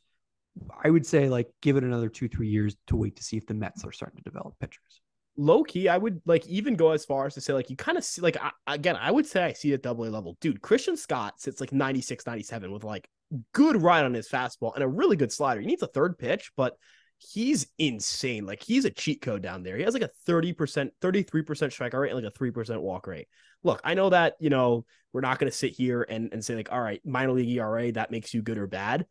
[0.82, 3.47] I would say like give it another two, three years to wait to see if
[3.47, 5.02] the Mets are starting to develop pitchers.
[5.36, 7.97] Low key, I would like even go as far as to say like you kind
[7.97, 10.62] of see like I, again, I would say I see at double A level, dude.
[10.62, 13.10] Christian Scott sits like 96, 97 with like
[13.54, 15.60] good ride on his fastball and a really good slider.
[15.60, 16.78] He needs a third pitch, but
[17.19, 18.45] he's insane.
[18.45, 19.77] Like he's a cheat code down there.
[19.77, 23.27] He has like a 30%, 33% strikeout rate and like a 3% walk rate.
[23.63, 26.55] Look, I know that, you know, we're not going to sit here and, and say
[26.55, 29.05] like, all right, minor league ERA, that makes you good or bad.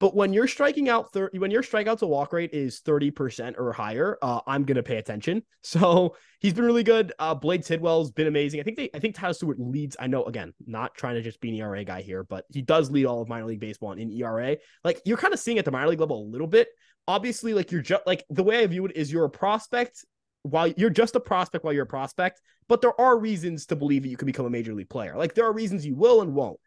[0.00, 3.72] But when you're striking out 30, when your strikeout to walk rate is 30% or
[3.72, 5.42] higher, uh, I'm going to pay attention.
[5.66, 7.14] So he's been really good.
[7.18, 8.60] Uh, Blade Tidwell's been amazing.
[8.60, 9.96] I think they, I think Tyler Stewart leads.
[9.98, 12.90] I know, again, not trying to just be an ERA guy here, but he does
[12.90, 14.58] lead all of minor league baseball in ERA.
[14.84, 16.68] Like you're kind of seeing at the minor league level a little bit.
[17.06, 20.04] Obviously, like you're just like the way I view it is you're a prospect
[20.42, 24.02] while you're just a prospect while you're a prospect, but there are reasons to believe
[24.02, 25.16] that you can become a major league player.
[25.16, 26.58] Like there are reasons you will and won't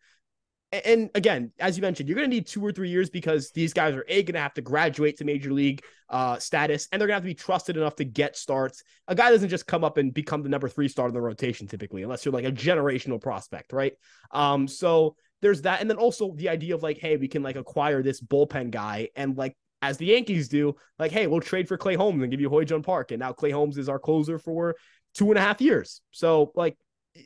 [0.71, 3.73] and again, as you mentioned, you're going to need two or three years because these
[3.73, 7.07] guys are a going to have to graduate to major league uh, status, and they're
[7.07, 8.83] going to have to be trusted enough to get starts.
[9.07, 11.67] A guy doesn't just come up and become the number three star in the rotation
[11.67, 13.93] typically, unless you're like a generational prospect, right?
[14.31, 17.55] Um, so there's that, and then also the idea of like, hey, we can like
[17.55, 21.77] acquire this bullpen guy, and like as the Yankees do, like, hey, we'll trade for
[21.77, 24.75] Clay Holmes and give you Hyun-Jin Park, and now Clay Holmes is our closer for
[25.13, 26.01] two and a half years.
[26.11, 26.77] So like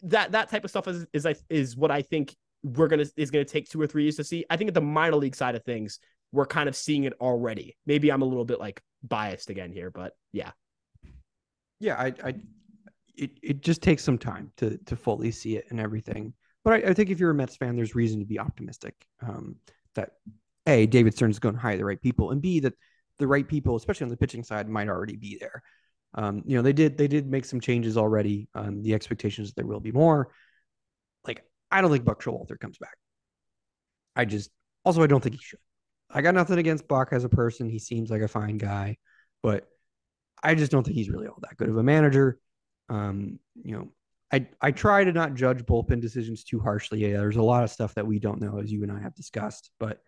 [0.04, 3.46] that that type of stuff is is is what I think we're gonna is gonna
[3.46, 4.46] take two or three years to see.
[4.50, 6.00] I think at the minor league side of things,
[6.32, 7.76] we're kind of seeing it already.
[7.86, 10.52] Maybe I'm a little bit like biased again here, but yeah.
[11.80, 12.34] Yeah, I, I
[13.16, 16.34] it, it just takes some time to to fully see it and everything.
[16.64, 18.94] But I, I think if you're a Mets fan, there's reason to be optimistic.
[19.22, 19.56] Um,
[19.96, 20.12] that
[20.68, 22.74] a David Stearns is going to hire the right people, and b that
[23.20, 25.62] the right people, especially on the pitching side, might already be there.
[26.14, 28.50] Um, you know, they did they did make some changes already.
[28.54, 30.32] Um, the expectations there will be more.
[31.26, 32.98] Like I don't think Buck Showalter comes back.
[34.16, 34.50] I just
[34.84, 35.60] also I don't think he should.
[36.10, 37.70] I got nothing against Buck as a person.
[37.70, 38.98] He seems like a fine guy,
[39.42, 39.68] but
[40.44, 42.40] I just don't think he's really all that good of a manager.
[42.90, 43.92] Um, you know,
[44.34, 47.00] I I try to not judge bullpen decisions too harshly.
[47.00, 49.16] Yeah, there's a lot of stuff that we don't know, as you and I have
[49.16, 50.02] discussed, but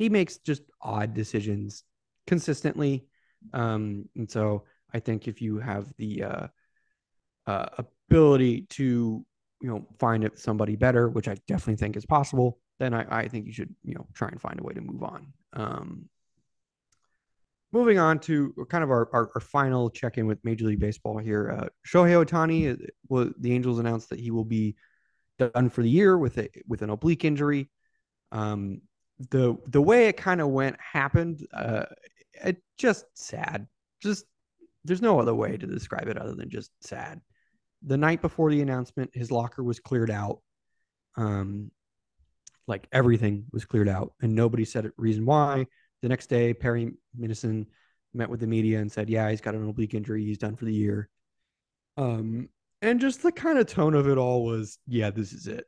[0.00, 1.84] he makes just odd decisions
[2.26, 3.04] consistently.
[3.52, 6.46] Um, and so I think if you have the uh,
[7.46, 7.66] uh,
[8.08, 9.24] ability to
[9.60, 13.44] you know, find somebody better, which I definitely think is possible, then I, I think
[13.44, 15.26] you should, you know, try and find a way to move on.
[15.52, 16.08] Um,
[17.70, 21.18] moving on to kind of our, our, our final check in with Major League Baseball
[21.18, 21.50] here.
[21.50, 24.76] Uh, Shohei Ohtani, uh, well, the Angels announced that he will be
[25.38, 27.68] done for the year with a with an oblique injury.
[28.32, 28.80] Um,
[29.30, 31.84] the the way it kind of went happened, uh,
[32.44, 33.66] it just sad.
[34.02, 34.24] Just
[34.84, 37.20] there's no other way to describe it other than just sad
[37.82, 40.40] the night before the announcement, his locker was cleared out.
[41.16, 41.70] Um,
[42.66, 45.66] like everything was cleared out, and nobody said a reason why.
[46.02, 47.66] The next day, Perry Minasian
[48.14, 50.24] met with the media and said, "Yeah, he's got an oblique injury.
[50.24, 51.08] He's done for the year."
[51.96, 52.48] Um,
[52.82, 55.66] and just the kind of tone of it all was, "Yeah, this is it."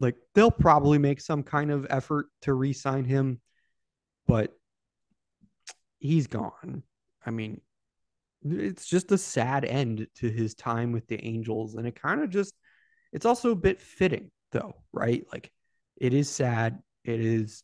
[0.00, 3.40] Like they'll probably make some kind of effort to re-sign him,
[4.26, 4.56] but
[5.98, 6.82] he's gone.
[7.24, 7.60] I mean,
[8.44, 11.76] it's just a sad end to his time with the Angels.
[11.76, 12.54] And it kind of just,
[13.12, 15.24] it's also a bit fitting, though, right?
[15.32, 15.50] Like,
[15.96, 16.82] it is sad.
[17.04, 17.62] It is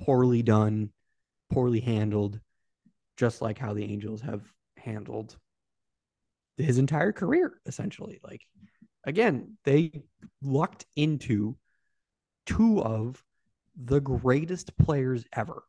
[0.00, 0.90] poorly done,
[1.52, 2.40] poorly handled,
[3.16, 4.42] just like how the Angels have
[4.76, 5.36] handled
[6.56, 8.18] his entire career, essentially.
[8.24, 8.40] Like,
[9.04, 10.02] again, they
[10.42, 11.56] lucked into
[12.46, 13.22] two of
[13.76, 15.62] the greatest players ever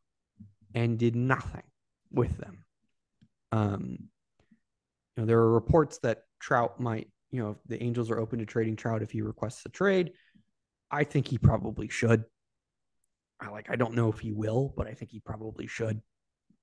[0.74, 1.64] and did nothing
[2.12, 2.66] with them.
[3.52, 3.98] Um,
[5.16, 8.46] you know, there are reports that Trout might, you know, the Angels are open to
[8.46, 10.14] trading Trout if he requests a trade.
[10.90, 12.26] I think he probably should.
[13.40, 16.02] I like I don't know if he will, but I think he probably should.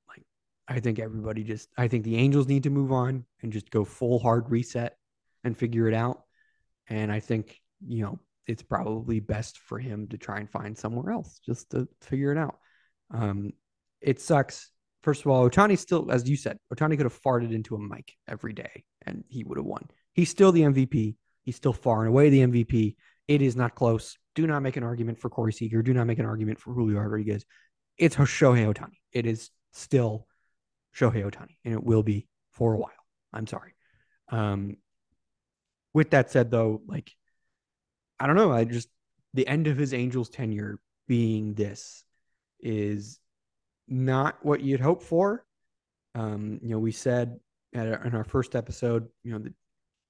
[0.08, 0.22] Like
[0.68, 3.84] I think everybody just I think the Angels need to move on and just go
[3.84, 4.96] full hard reset
[5.44, 6.22] and figure it out.
[6.88, 11.12] And I think, you know, it's probably best for him to try and find somewhere
[11.12, 12.58] else just to figure it out.
[13.12, 13.52] Um,
[14.00, 14.70] it sucks.
[15.02, 18.12] First of all, Ohtani still, as you said, Ohtani could have farted into a mic
[18.26, 19.86] every day and he would have won.
[20.14, 21.16] He's still the MVP.
[21.44, 22.96] He's still far and away the MVP.
[23.28, 24.16] It is not close.
[24.34, 25.82] Do not make an argument for Corey Seager.
[25.82, 27.44] Do not make an argument for Julio Rodriguez.
[27.96, 28.98] It's Shohei Ohtani.
[29.12, 30.26] It is still
[30.96, 32.90] Shohei Ohtani, and it will be for a while.
[33.32, 33.74] I'm sorry.
[34.30, 34.76] Um,
[35.98, 37.12] with that said, though, like
[38.18, 38.52] I don't know.
[38.52, 38.88] I just
[39.34, 42.04] the end of his Angels tenure being this
[42.60, 43.18] is
[43.88, 45.44] not what you'd hope for.
[46.14, 47.38] Um, you know, we said
[47.74, 49.52] at, in our first episode, you know, the,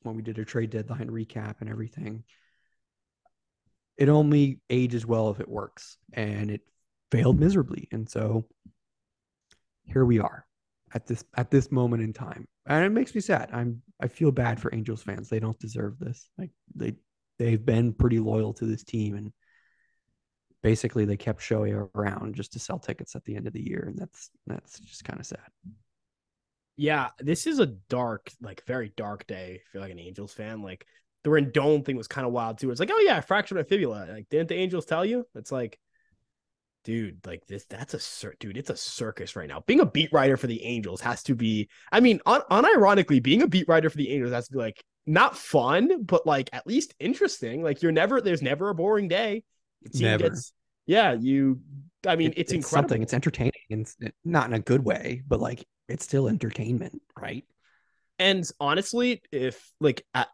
[0.02, 2.22] when we did a trade deadline recap and everything,
[3.96, 6.60] it only ages well if it works, and it
[7.10, 7.88] failed miserably.
[7.90, 8.46] And so
[9.84, 10.46] here we are
[10.92, 13.50] at this at this moment in time, and it makes me sad.
[13.52, 15.28] I'm I feel bad for Angels fans.
[15.28, 16.28] They don't deserve this.
[16.38, 16.94] Like they
[17.38, 19.32] they've been pretty loyal to this team and
[20.62, 23.84] basically they kept Shohei around just to sell tickets at the end of the year,
[23.86, 25.46] and that's that's just kind of sad.
[26.76, 29.60] Yeah, this is a dark, like very dark day.
[29.60, 30.62] I feel like an Angels fan.
[30.62, 30.86] Like
[31.24, 32.70] the Rendon thing was kind of wild too.
[32.70, 34.06] It's like, oh yeah, I fractured my fibula.
[34.08, 35.26] Like, didn't the Angels tell you?
[35.34, 35.78] It's like,
[36.88, 38.56] dude, like this, that's a cir- dude.
[38.56, 39.62] It's a circus right now.
[39.66, 41.68] Being a beat writer for the Angels has to be.
[41.92, 44.82] I mean, un- unironically, being a beat writer for the Angels has to be like
[45.06, 47.62] not fun, but like at least interesting.
[47.62, 49.44] Like you're never, there's never a boring day.
[49.92, 50.30] Never.
[50.30, 50.54] Gets,
[50.86, 51.60] yeah, you.
[52.06, 52.88] I mean, it, it's, it's incredible.
[52.88, 53.02] Something.
[53.02, 57.44] It's entertaining, and not in a good way, but like it's still entertainment, right?
[58.18, 60.28] And honestly, if like at,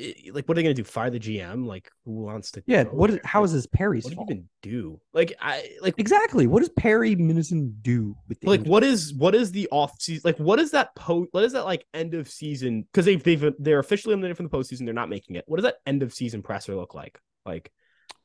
[0.00, 0.84] like what are they gonna do?
[0.84, 1.66] Fire the GM?
[1.66, 2.62] Like who wants to?
[2.66, 2.84] Yeah.
[2.84, 3.10] What?
[3.10, 4.28] Is, how is this Perry's what fault?
[4.28, 5.00] do you even do?
[5.12, 6.46] Like I like exactly.
[6.46, 8.70] What does Perry Minasian do with like Angels?
[8.70, 10.22] what is what is the off season?
[10.24, 11.28] Like what is that post?
[11.32, 12.82] What is that like end of season?
[12.82, 14.84] Because they've they've they're officially eliminated from the postseason.
[14.84, 15.44] They're not making it.
[15.46, 17.18] What does that end of season presser look like?
[17.44, 17.70] Like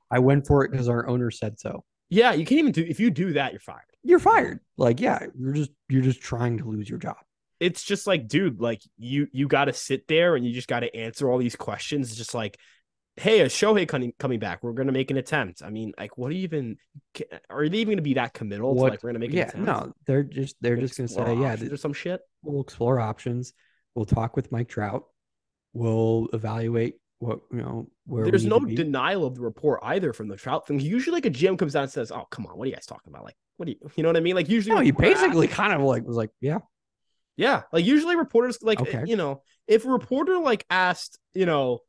[0.10, 1.84] I went for it because our owner said so.
[2.10, 3.82] Yeah, you can't even do if you do that, you're fired.
[4.04, 4.60] You're fired.
[4.78, 7.18] Like, yeah, you're just you're just trying to lose your job.
[7.60, 10.82] It's just like, dude, like you you got to sit there and you just got
[10.82, 12.16] to answer all these questions.
[12.16, 12.58] Just like,
[13.18, 14.64] hey, is Shohei coming coming back?
[14.64, 15.62] We're gonna make an attempt.
[15.62, 16.78] I mean, like, what are you even?
[17.50, 18.74] Are they even gonna be that committal?
[18.74, 21.36] What, to like, we're gonna make yeah, no, they're just they're we'll just gonna say,
[21.36, 22.22] yeah, there's some shit.
[22.44, 23.54] We'll explore options.
[23.96, 25.06] We'll talk with Mike Trout.
[25.74, 30.36] We'll evaluate what you know where there's no denial of the report either from the
[30.36, 30.80] Trout thing.
[30.80, 32.86] Usually, like a GM comes out and says, "Oh, come on, what are you guys
[32.86, 33.24] talking about?
[33.24, 34.36] Like, what do you, you know what I mean?
[34.36, 36.60] Like, usually, no, he basically kind of like was like, yeah,
[37.38, 37.64] yeah.
[37.72, 39.04] Like usually, reporters like okay.
[39.06, 41.80] you know, if a reporter like asked, you know,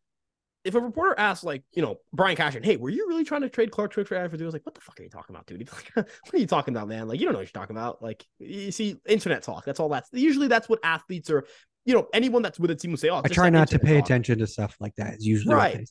[0.64, 3.48] if a reporter asked like, you know, Brian Cashman, hey, were you really trying to
[3.48, 5.46] trade Clarke Schmidt for Adam I was like, what the fuck are you talking about,
[5.46, 5.68] dude?
[5.72, 7.08] Like, what are you talking about, man?
[7.08, 8.02] Like, you don't know what you're talking about.
[8.02, 9.64] Like, you see, internet talk.
[9.64, 9.88] That's all.
[9.88, 11.44] That's usually that's what athletes are
[11.88, 13.94] you know, anyone that's with a team will say, "Oh, I try not to pay
[13.94, 14.04] talk.
[14.04, 15.88] attention to stuff like that." Is usually right.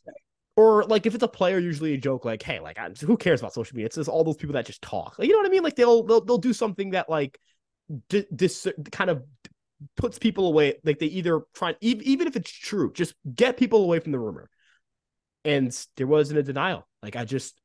[0.55, 3.55] Or like if it's a player, usually a joke like, "Hey, like, who cares about
[3.55, 5.17] social media?" It's just all those people that just talk.
[5.17, 5.63] Like, you know what I mean?
[5.63, 7.39] Like they'll they'll they'll do something that like
[8.29, 9.23] this kind of
[9.95, 10.75] puts people away.
[10.83, 14.49] Like they either try even if it's true, just get people away from the rumor.
[15.45, 16.87] And there wasn't a denial.
[17.01, 17.59] Like I just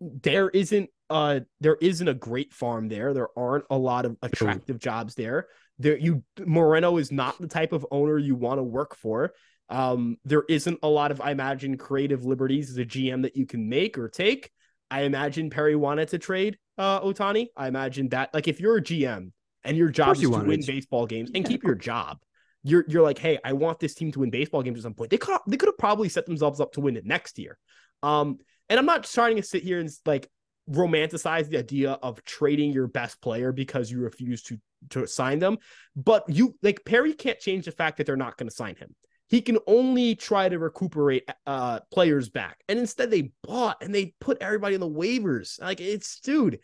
[0.00, 3.14] there isn't uh there isn't a great farm there.
[3.14, 7.72] There aren't a lot of attractive jobs there there you Moreno is not the type
[7.72, 9.32] of owner you want to work for.
[9.70, 13.46] Um, there isn't a lot of, I imagine, creative liberties as a GM that you
[13.46, 14.50] can make or take.
[14.90, 17.48] I imagine Perry wanted to trade uh Ohtani.
[17.56, 19.32] I imagine that like if you're a GM
[19.68, 22.18] and your job is to win baseball games and yeah, keep your job,
[22.64, 25.10] you're you're like, hey, I want this team to win baseball games at some point.
[25.10, 27.58] They could they could have probably set themselves up to win it next year.
[28.02, 28.38] Um,
[28.68, 30.28] and I'm not trying to sit here and like
[30.70, 34.58] romanticize the idea of trading your best player because you refuse to
[34.90, 35.58] to sign them.
[35.96, 38.94] But you like Perry can't change the fact that they're not going to sign him.
[39.28, 42.58] He can only try to recuperate uh players back.
[42.68, 45.60] And instead they bought and they put everybody in the waivers.
[45.60, 46.60] Like it's dude,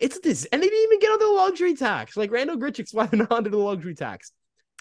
[0.00, 2.16] It's this, and they didn't even get under the luxury tax.
[2.16, 4.32] Like Randal Grichuk's why they're not under the luxury tax.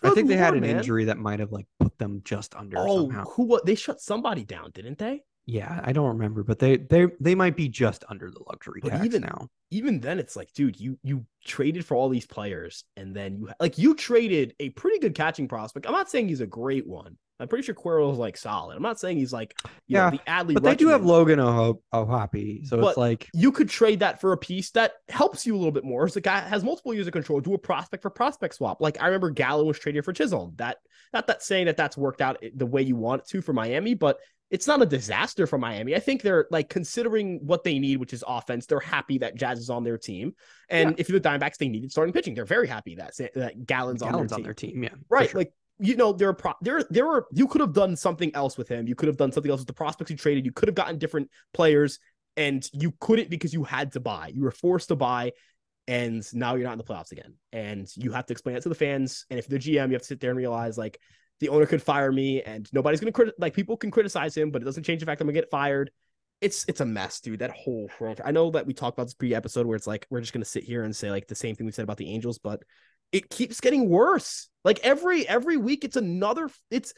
[0.01, 0.77] I think they had an man.
[0.77, 3.25] injury that might have like put them just under Oh, somehow.
[3.25, 3.43] who?
[3.43, 3.65] What?
[3.65, 5.23] They shut somebody down, didn't they?
[5.45, 8.91] Yeah, I don't remember, but they they they might be just under the luxury But
[8.91, 9.47] tax even- now.
[9.71, 13.49] Even then, it's like, dude, you you traded for all these players, and then you
[13.59, 15.85] like you traded a pretty good catching prospect.
[15.85, 17.17] I'm not saying he's a great one.
[17.39, 18.75] I'm pretty sure Quirrell's like solid.
[18.75, 19.55] I'm not saying he's like,
[19.87, 20.53] you know, Yeah, the Adley.
[20.55, 21.05] But they do have.
[21.05, 24.93] Logan Oho- O'Hoppe, so But- it's like you could trade that for a piece that
[25.07, 26.05] helps you a little bit more.
[26.05, 27.39] It's a guy uh, has multiple years of control.
[27.39, 28.81] Do a prospect for prospect swap.
[28.81, 30.53] Like I remember Gallo was traded for Chisholm.
[30.57, 30.77] That
[31.13, 33.93] not that saying that that's worked out the way you want it to for Miami,
[33.93, 34.19] but
[34.51, 35.95] it's not a disaster for Miami.
[35.95, 38.65] I think they're like considering what they need, which is offense.
[38.65, 40.33] They're happy that Jazz is on their team,
[40.69, 40.95] and Yeah.
[40.97, 42.33] if you're the Diamondbacks, they needed starting pitching.
[42.33, 44.71] They're very happy that that Gallen's, Gallen's on their team.
[44.71, 44.83] team.
[44.83, 45.29] Yeah, Right.
[45.29, 45.41] sure.
[45.41, 48.57] Like, you know, there are pro- there there were you could have done something else
[48.57, 48.87] with him.
[48.87, 50.45] You could have done something else with the prospects you traded.
[50.45, 51.99] You could have gotten different players,
[52.35, 54.31] and you couldn't because you had to buy.
[54.33, 55.31] You were forced to buy,
[55.87, 57.35] and now you're not in the playoffs again.
[57.53, 59.25] And you have to explain that to the fans.
[59.29, 60.99] And if the GM, you have to sit there and realize like
[61.39, 64.61] the owner could fire me, and nobody's gonna crit- like people can criticize him, but
[64.61, 65.91] it doesn't change the fact I'm gonna get fired.
[66.41, 67.39] It's it's a mess, dude.
[67.39, 68.25] That whole franchise.
[68.27, 70.63] I know that we talked about this pre-episode where it's like we're just gonna sit
[70.63, 72.63] here and say like the same thing we said about the Angels, but
[73.11, 74.49] it keeps getting worse.
[74.63, 76.49] Like every every week, it's another.
[76.69, 76.93] It's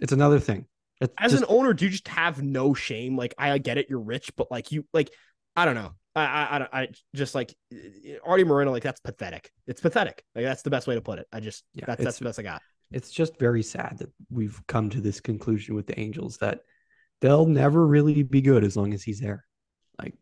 [0.00, 0.66] it's another thing.
[1.00, 3.16] It's as just- an owner, do you just have no shame?
[3.16, 5.10] Like I get it, you're rich, but like you like
[5.56, 5.92] I don't know.
[6.14, 7.54] I I I, I just like
[8.24, 8.70] Arte Moreno.
[8.70, 9.50] Like that's pathetic.
[9.66, 10.24] It's pathetic.
[10.34, 11.26] Like that's the best way to put it.
[11.32, 12.62] I just Yeah, that's that's the best I got.
[12.90, 16.60] it's just very sad that we've come to this conclusion with the Angels that
[17.20, 19.44] they'll never really be good as long as he's there.
[19.98, 20.14] Like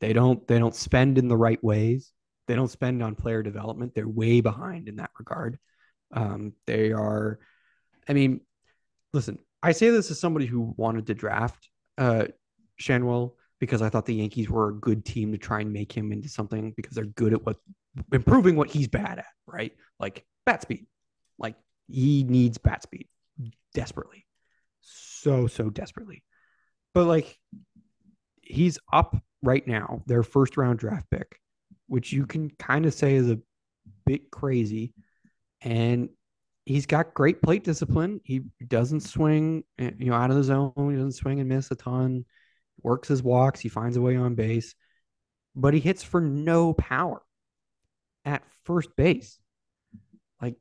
[0.00, 2.12] they don't they don't spend in the right ways.
[2.46, 3.94] They don't spend on player development.
[3.94, 5.58] They're way behind in that regard.
[6.12, 7.38] Um, they are,
[8.08, 8.40] I mean,
[9.12, 12.26] listen, I say this as somebody who wanted to draft uh
[12.80, 16.12] Schanuel because I thought the Yankees were a good team to try and make him
[16.12, 17.56] into something because they're good at what
[18.12, 19.72] improving what he's bad at, right?
[19.98, 20.86] Like bat speed.
[21.38, 21.54] Like
[21.88, 23.08] he needs bat speed
[23.72, 24.26] desperately.
[24.80, 26.24] So, so desperately.
[26.92, 27.38] But like
[28.42, 31.38] he's up right now, their first round draft pick,
[31.94, 33.38] which you can kind of say is a
[34.04, 34.92] bit crazy.
[35.60, 36.08] And
[36.66, 38.20] he's got great plate discipline.
[38.24, 40.72] He doesn't swing, eh, you know, out of the zone.
[40.76, 42.24] He doesn't swing and miss a ton.
[42.82, 43.60] Works his walks.
[43.60, 44.74] He finds a way on base,
[45.54, 47.22] but he hits for no power
[48.24, 49.38] at first base.
[50.42, 50.56] Like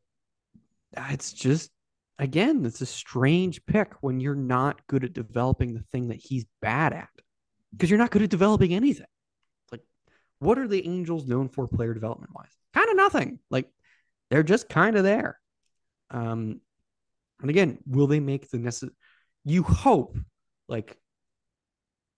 [0.95, 1.71] it's just
[2.19, 6.45] again, it's a strange pick when you're not good at developing the thing that he's
[6.61, 7.09] bad at.
[7.71, 9.07] Because you're not good at developing anything.
[10.43, 12.51] What are the Angels known for player development wise?
[12.73, 13.39] Kind of nothing.
[13.49, 13.69] Like,
[14.29, 15.39] they're just kind of there.
[16.11, 16.59] Um,
[17.41, 18.93] and again, will they make the necessary?
[19.45, 20.17] You hope,
[20.67, 20.97] like,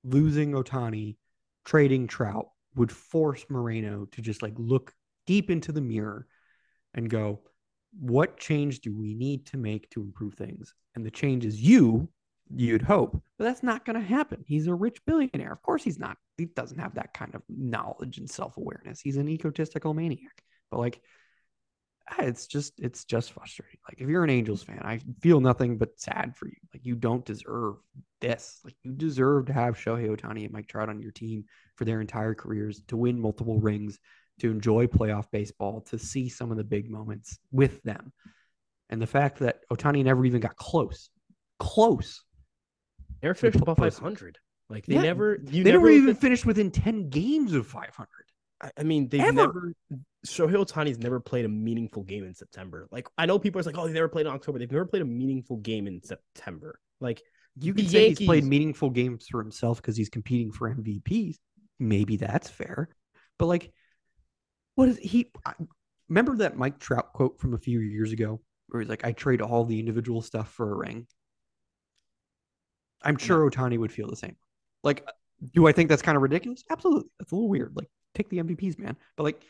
[0.03, 1.17] losing Ohtani,
[1.65, 4.93] trading Trout would force Moreno to just like look
[5.25, 6.27] deep into the mirror
[6.93, 7.41] and go,
[7.99, 10.73] what change do we need to make to improve things?
[10.95, 12.09] And the change is you,
[12.53, 14.43] you'd hope, but that's not going to happen.
[14.47, 15.51] He's a rich billionaire.
[15.51, 16.17] Of course, he's not.
[16.37, 19.01] He doesn't have that kind of knowledge and self awareness.
[19.01, 20.43] He's an egotistical maniac.
[20.69, 21.01] But like,
[22.19, 23.79] it's just, it's just frustrating.
[23.89, 26.55] Like, if you're an Angels fan, I feel nothing but sad for you.
[26.73, 27.77] Like, you don't deserve
[28.21, 28.59] this.
[28.63, 32.01] Like, you deserve to have Shohei Ohtani and Mike Trout on your team for their
[32.01, 33.99] entire careers, to win multiple rings,
[34.39, 38.13] to enjoy playoff baseball, to see some of the big moments with them.
[38.89, 41.09] And the fact that Ohtani never even got close,
[41.59, 42.23] close.
[43.23, 43.95] Never finished above Close.
[43.99, 44.37] 500.
[44.69, 45.37] Like they Yeah, never.
[45.41, 48.09] They never never even finished within 10 games of 500.
[48.61, 49.33] I- I mean, they've Ever.
[49.33, 49.73] never.
[50.25, 52.87] Shohei Ohtani's never played a meaningful game in September.
[52.91, 55.03] Like I know people are like, "Oh, they never played in October." They've never played
[55.03, 56.79] a meaningful game in September.
[56.99, 57.21] Like
[57.57, 61.37] You can say he's played meaningful games for himself because he's competing for MVPs.
[61.79, 62.89] Maybe that's fair.
[63.37, 63.71] But like,
[64.75, 65.31] what is he?
[65.45, 65.53] I,
[66.09, 69.41] remember that Mike Trout quote from a few years ago where he's like, I trade
[69.41, 71.07] all the individual stuff for a ring.
[73.05, 74.35] I'm sure Ohtani would feel the same.
[74.83, 75.07] Like,
[75.53, 76.63] do I think that's kind of ridiculous?
[76.69, 77.09] Absolutely.
[77.19, 77.73] That's a little weird.
[77.75, 78.97] Like, take the MVPs, man.
[79.15, 79.41] But like,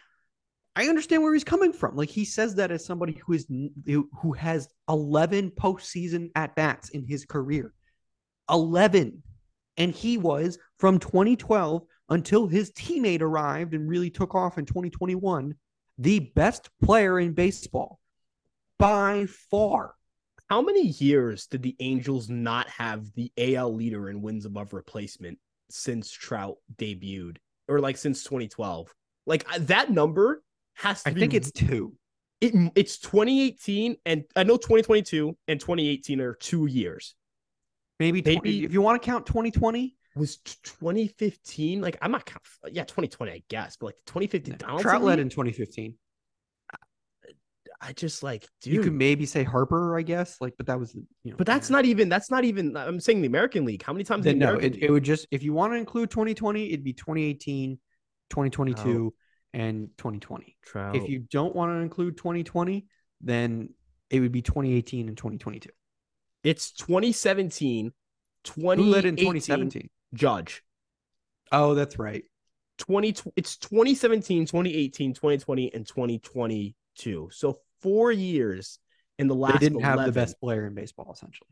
[0.76, 1.96] I understand where he's coming from.
[1.96, 3.48] Like, he says that as somebody who is
[3.86, 7.74] who who has 11 postseason at bats in his career.
[8.50, 9.24] 11.
[9.78, 15.56] And he was from 2012 until his teammate arrived and really took off in 2021,
[15.98, 18.00] the best player in baseball
[18.78, 19.96] by far.
[20.50, 25.40] How many years did the Angels not have the AL leader in wins above replacement
[25.70, 27.38] since Trout debuted,
[27.68, 28.94] or like since 2012?
[29.26, 30.44] Like that number
[30.76, 31.20] has to be I be.
[31.22, 31.94] think it's two.
[32.42, 37.16] it, it's 2018, and I know 2022 and 2018 are two years.
[38.00, 41.82] Maybe, 20, Maybe- if you want to count 2020, was 2015.
[41.82, 42.30] Like I'm not,
[42.72, 44.58] yeah, 2020, I guess, but like 2015.
[44.62, 44.78] Yeah.
[44.78, 45.96] Trout led in 2015.
[47.82, 48.74] I just like, dude.
[48.74, 51.36] You could maybe say Harper, I guess, like, but that was, you know.
[51.38, 52.10] But that's not even.
[52.10, 52.76] That's not even.
[52.76, 53.84] I'm saying the American League.
[53.84, 54.26] How many times?
[54.26, 57.78] Then, no, it, it, would just if you want to include 2020, it'd be 2018,
[58.30, 59.14] 2022,
[59.54, 60.58] and 2020.
[60.66, 60.96] Trout.
[60.96, 62.86] If you don't want to include 2020,
[63.22, 63.70] then
[64.10, 65.70] it would be 2018 and 2022.
[66.44, 67.92] It's 2017,
[68.44, 69.90] 20 Who led in 2017?
[70.14, 70.62] Judge.
[71.52, 72.24] Oh, that's right.
[72.78, 77.30] 20 it's 2017, 2018, 2020 and 2022.
[77.32, 78.80] So 4 years
[79.20, 79.98] in the last They didn't 11.
[79.98, 81.48] have the best player in baseball essentially.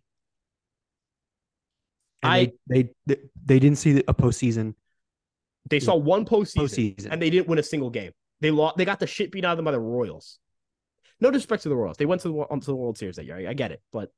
[2.23, 4.75] And I they, they they didn't see a postseason.
[5.69, 8.11] They saw one postseason, postseason, and they didn't win a single game.
[8.41, 8.77] They lost.
[8.77, 10.39] They got the shit beat out of them by the Royals.
[11.19, 11.97] No disrespect to the Royals.
[11.97, 13.37] They went to the, um, onto the World Series that year.
[13.37, 14.09] I, I get it, but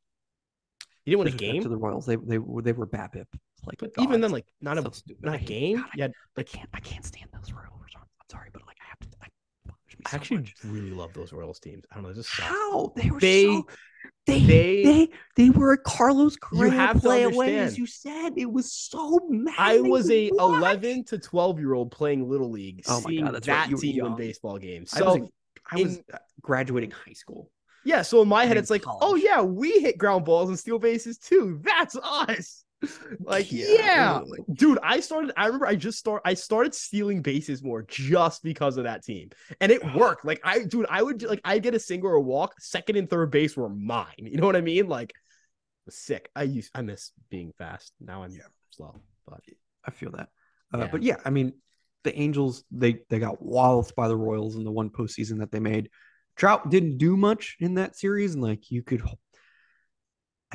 [1.05, 2.05] you didn't win a game to the Royals.
[2.05, 3.27] They they they were BABIP.
[3.65, 5.23] Like but even then, like not so a stupid.
[5.23, 5.77] not a game.
[5.77, 6.07] God, yeah,
[6.37, 7.71] I, I can't I can't stand those Royals.
[7.95, 9.17] I'm, sorry, but like I have to.
[9.21, 9.27] I,
[9.67, 9.73] so
[10.05, 11.83] I actually really love those Royals teams.
[11.91, 12.13] I don't know.
[12.13, 13.67] Just how they were they, so.
[14.27, 18.33] They, they they they were a Carlos Correa play away, as you said.
[18.37, 19.55] It was so mad.
[19.57, 23.47] I was a eleven to twelve year old playing little league, oh my God, that's
[23.47, 23.77] that right.
[23.79, 24.91] team win baseball games.
[24.91, 25.29] So I was,
[25.71, 26.03] I was in,
[26.41, 27.49] graduating high school.
[27.83, 29.03] Yeah, so in my head, it's like, oh, college.
[29.03, 31.61] oh yeah, we hit ground balls and steal bases too.
[31.63, 32.64] That's us.
[33.19, 34.21] Like, yeah, yeah.
[34.53, 34.77] dude.
[34.83, 35.31] I started.
[35.37, 35.65] I remember.
[35.65, 36.21] I just start.
[36.25, 40.25] I started stealing bases more just because of that team, and it worked.
[40.25, 41.41] Like, I, dude, I would like.
[41.43, 42.53] I get a single or a walk.
[42.59, 44.05] Second and third base were mine.
[44.17, 44.87] You know what I mean?
[44.87, 45.13] Like,
[45.89, 46.29] sick.
[46.35, 46.71] I used.
[46.75, 47.93] I miss being fast.
[47.99, 48.43] Now I'm yeah.
[48.71, 48.95] slow.
[49.27, 49.41] But
[49.85, 50.29] I feel that.
[50.73, 50.87] Uh, yeah.
[50.91, 51.53] But yeah, I mean,
[52.03, 55.59] the Angels they they got walloped by the Royals in the one postseason that they
[55.59, 55.89] made.
[56.35, 59.01] Trout didn't do much in that series, and like you could,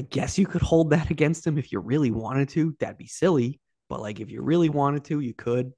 [0.01, 2.74] I guess you could hold that against him if you really wanted to.
[2.80, 5.72] That'd be silly, but like if you really wanted to, you could.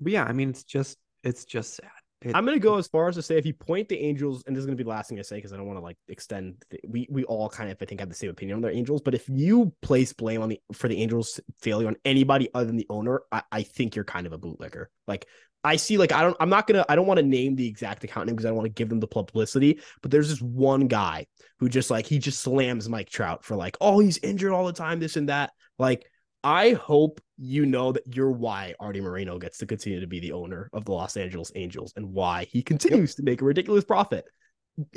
[0.00, 1.90] But yeah, I mean, it's just it's just sad.
[2.20, 4.54] It, I'm gonna go as far as to say if you point the Angels, and
[4.54, 5.96] this is gonna be the last thing I say because I don't want to like
[6.06, 6.64] extend.
[6.70, 9.02] The, we we all kind of I think have the same opinion on their Angels,
[9.02, 12.76] but if you place blame on the for the Angels failure on anybody other than
[12.76, 14.86] the owner, I, I think you're kind of a bootlicker.
[15.08, 15.26] Like
[15.64, 18.02] I see like I don't I'm not gonna I don't want to name the exact
[18.04, 20.88] account name because I don't want to give them the publicity, but there's this one
[20.88, 21.26] guy
[21.58, 24.72] who just like he just slams Mike Trout for like, oh, he's injured all the
[24.72, 25.52] time, this and that.
[25.78, 26.04] Like,
[26.42, 30.32] I hope you know that you're why Arte Moreno gets to continue to be the
[30.32, 33.16] owner of the Los Angeles Angels and why he continues yep.
[33.16, 34.24] to make a ridiculous profit.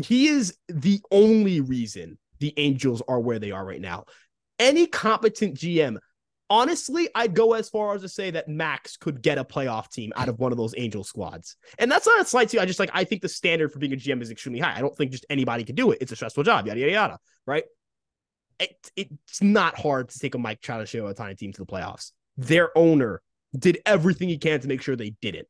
[0.01, 4.05] He is the only reason the Angels are where they are right now.
[4.57, 5.97] Any competent GM
[6.49, 10.11] honestly, I'd go as far as to say that Max could get a playoff team
[10.15, 11.55] out of one of those Angel squads.
[11.79, 12.61] And that's not a slight to you.
[12.61, 14.75] I just like I think the standard for being a GM is extremely high.
[14.75, 15.99] I don't think just anybody can do it.
[16.01, 17.19] It's a stressful job, yada yada yada.
[17.45, 17.63] Right?
[18.59, 22.11] It, it's not hard to take a Mike Trout Shohei Ohtani team to the playoffs.
[22.37, 23.21] Their owner
[23.57, 25.47] did everything he can to make sure they did it.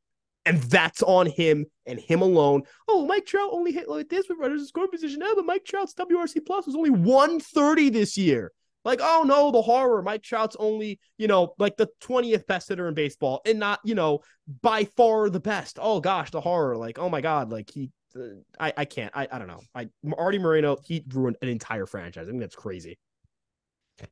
[0.47, 2.63] And that's on him and him alone.
[2.87, 5.65] Oh, Mike Trout only hit like this with runners in scoring position now, but Mike
[5.65, 8.51] Trout's WRC plus was only 130 this year.
[8.85, 10.01] Like, oh no, the horror.
[10.03, 13.95] Mike Trout's only, you know, like the 20th best hitter in baseball and not, you
[13.95, 14.19] know,
[14.61, 15.79] by far the best.
[15.81, 16.77] Oh gosh, the horror.
[16.77, 19.61] Like, oh my God, like he, uh, I, I can't, I, I don't know.
[19.73, 22.27] I, Arte Moreno, he ruined an entire franchise.
[22.27, 22.99] I think that's crazy.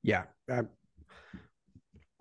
[0.01, 0.23] Yeah.
[0.49, 0.61] I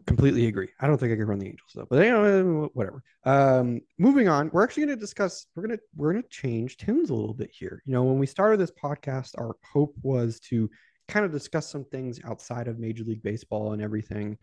[0.07, 0.69] completely agree.
[0.79, 3.03] I don't think I can run the Angels though, but you know, whatever.
[3.25, 6.77] Um, moving on, we're actually going to discuss, we're going to, we're going to change
[6.77, 7.83] tunes a little bit here.
[7.87, 10.69] You know, when we started this podcast, our hope was to
[11.09, 14.39] kind of discuss some things outside of Major League Baseball and everything.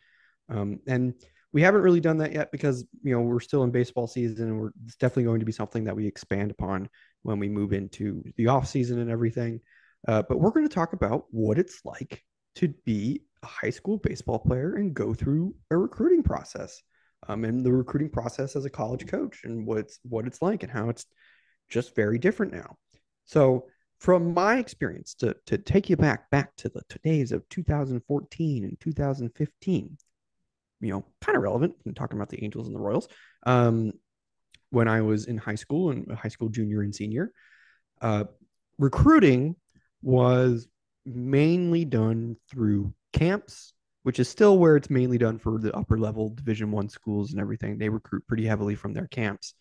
[0.50, 1.14] Um, and
[1.52, 4.60] we haven't really done that yet because you know we're still in baseball season and
[4.60, 6.90] we're it's definitely going to be something that we expand upon
[7.24, 9.60] when we move into the off season and everything.
[10.08, 12.24] Uh, but we're going to talk about what it's like
[12.56, 16.82] to be a high school baseball player and go through a recruiting process,
[17.28, 20.64] um, and the recruiting process as a college coach and what it's what it's like
[20.64, 21.06] and how it's
[21.70, 22.76] just very different now.
[23.26, 23.68] So
[24.00, 28.80] from my experience to, to take you back back to the days of 2014 and
[28.80, 29.98] 2015
[30.82, 33.08] you know kind of relevant I'm talking about the angels and the royals
[33.46, 33.92] um,
[34.72, 37.32] when i was in high school and high school junior and senior
[38.02, 38.26] uh,
[38.78, 39.56] recruiting
[40.02, 40.68] was
[41.06, 43.74] mainly done through camps
[44.04, 47.40] which is still where it's mainly done for the upper level division one schools and
[47.40, 47.78] everything.
[47.78, 49.54] They recruit pretty heavily from their camps.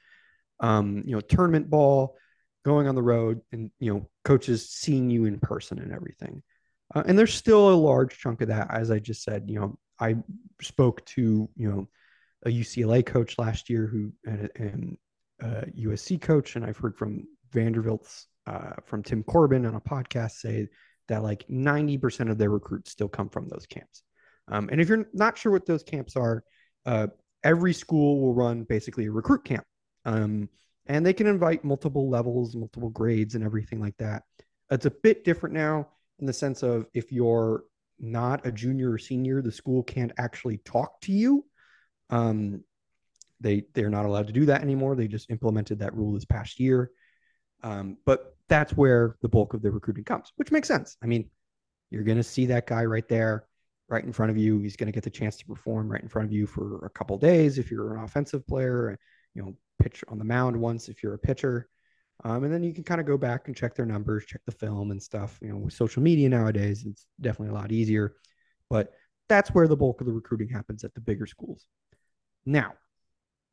[0.61, 2.17] Um, you know tournament ball
[2.69, 6.43] going on the road and you know coaches seeing you in person and everything.
[6.95, 9.79] Uh, and there's still a large chunk of that as i just said you know
[10.01, 10.15] i
[10.63, 11.89] spoke to you know
[12.47, 14.97] a ucla coach last year who and, and
[15.41, 16.57] a usc coach.
[16.57, 20.69] And i've heard from vanderbilt's uh, from tim corbin on a podcast say
[21.09, 24.03] that like 90% of their recruits still come from those camps.
[24.49, 26.45] Um, and if you're not sure what those camps are,
[26.87, 27.09] uh,
[27.43, 29.65] every school will run basically a recruit camp.
[30.05, 30.49] Um,
[30.89, 34.23] and they can invite multiple levels, multiple grades, and everything like that.
[34.71, 37.65] It's a bit different now in the sense of if you're
[38.01, 41.45] not a junior or senior, the school can't actually talk to you.
[42.11, 42.65] Um,
[43.41, 44.97] they they're not allowed to do that anymore.
[44.97, 46.91] They just implemented that rule this past year.
[47.63, 50.97] Um, but that's where the bulk of the recruiting comes, which makes sense.
[51.03, 51.29] I mean,
[51.91, 53.47] you're going to see that guy right there,
[53.89, 54.59] right in front of you.
[54.61, 56.91] He's going to get the chance to perform right in front of you for a
[56.91, 58.99] couple days if you're an offensive player.
[59.39, 61.69] You know, pitch on the mound once if you're a pitcher.
[62.25, 64.53] Um, and then you can kind of go back and check their numbers, check the
[64.53, 65.39] film and stuff.
[65.41, 68.17] You know, with social media nowadays, it's definitely a lot easier.
[68.69, 68.93] But
[69.29, 71.67] that's where the bulk of the recruiting happens at the bigger schools.
[72.45, 72.73] Now,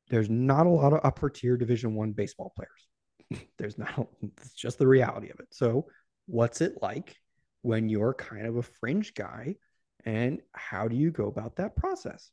[0.10, 3.46] there's not a lot of upper tier Division One baseball players.
[3.60, 4.08] there's not.
[4.24, 5.48] It's just the reality of it.
[5.52, 5.86] So,
[6.26, 7.16] what's it like
[7.62, 9.58] when you're kind of a fringe guy,
[10.06, 12.32] and how do you go about that process?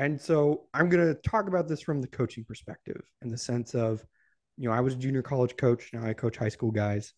[0.00, 3.74] And so I'm going to talk about this from the coaching perspective in the sense
[3.74, 4.02] of,
[4.56, 5.90] you know, I was a junior college coach.
[5.92, 7.12] Now I coach high school guys.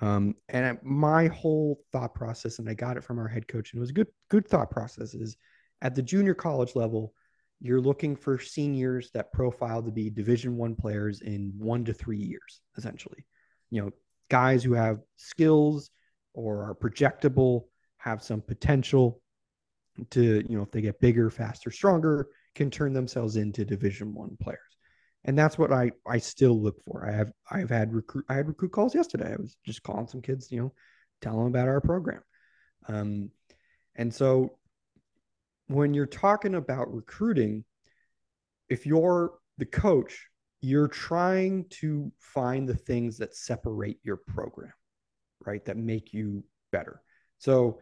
[0.00, 3.78] Um, and my whole thought process, and I got it from our head coach, and
[3.78, 5.36] it was a good, good thought process is
[5.82, 7.12] at the junior college level,
[7.60, 12.18] you're looking for seniors that profile to be division one players in one to three
[12.18, 13.26] years, essentially.
[13.70, 13.90] You know,
[14.30, 15.90] guys who have skills
[16.34, 17.64] or are projectable,
[17.96, 19.20] have some potential,
[20.10, 24.36] to you know if they get bigger faster stronger can turn themselves into division one
[24.40, 24.58] players.
[25.24, 27.06] And that's what i i still look for.
[27.08, 29.32] I have i've had recruit i had recruit calls yesterday.
[29.32, 30.72] I was just calling some kids you know
[31.20, 32.22] telling them about our program.
[32.88, 33.30] Um
[33.96, 34.58] and so
[35.66, 37.64] when you're talking about recruiting
[38.68, 40.26] if you're the coach
[40.60, 44.72] you're trying to find the things that separate your program
[45.44, 45.64] right?
[45.64, 47.02] That make you better.
[47.38, 47.80] So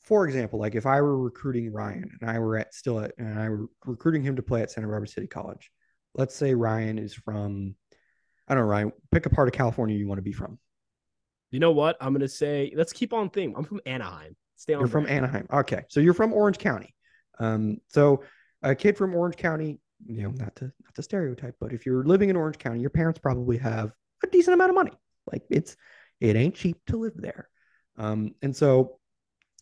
[0.00, 3.38] for example, like if I were recruiting Ryan and I were at still at and
[3.38, 5.70] I were recruiting him to play at Santa Barbara City College,
[6.14, 7.74] let's say Ryan is from,
[8.46, 10.58] I don't know, Ryan, pick a part of California you want to be from.
[11.50, 11.96] You know what?
[12.00, 13.54] I'm gonna say let's keep on theme.
[13.56, 14.36] I'm from Anaheim.
[14.56, 14.80] Stay on.
[14.80, 15.46] You're from Anaheim.
[15.52, 16.94] Okay, so you're from Orange County.
[17.38, 18.22] Um, so
[18.62, 22.04] a kid from Orange County, you know, not to not to stereotype, but if you're
[22.04, 23.92] living in Orange County, your parents probably have
[24.22, 24.92] a decent amount of money.
[25.30, 25.76] Like it's
[26.20, 27.48] it ain't cheap to live there.
[27.96, 28.97] Um, and so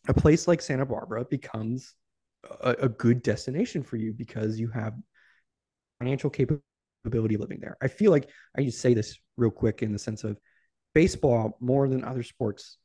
[0.08, 1.94] a place like Santa Barbara becomes
[2.60, 4.94] a, a good destination for you because you have
[5.98, 7.76] financial capability living there.
[7.82, 10.38] I feel like I just say this real quick in the sense of
[10.94, 12.78] baseball more than other sports.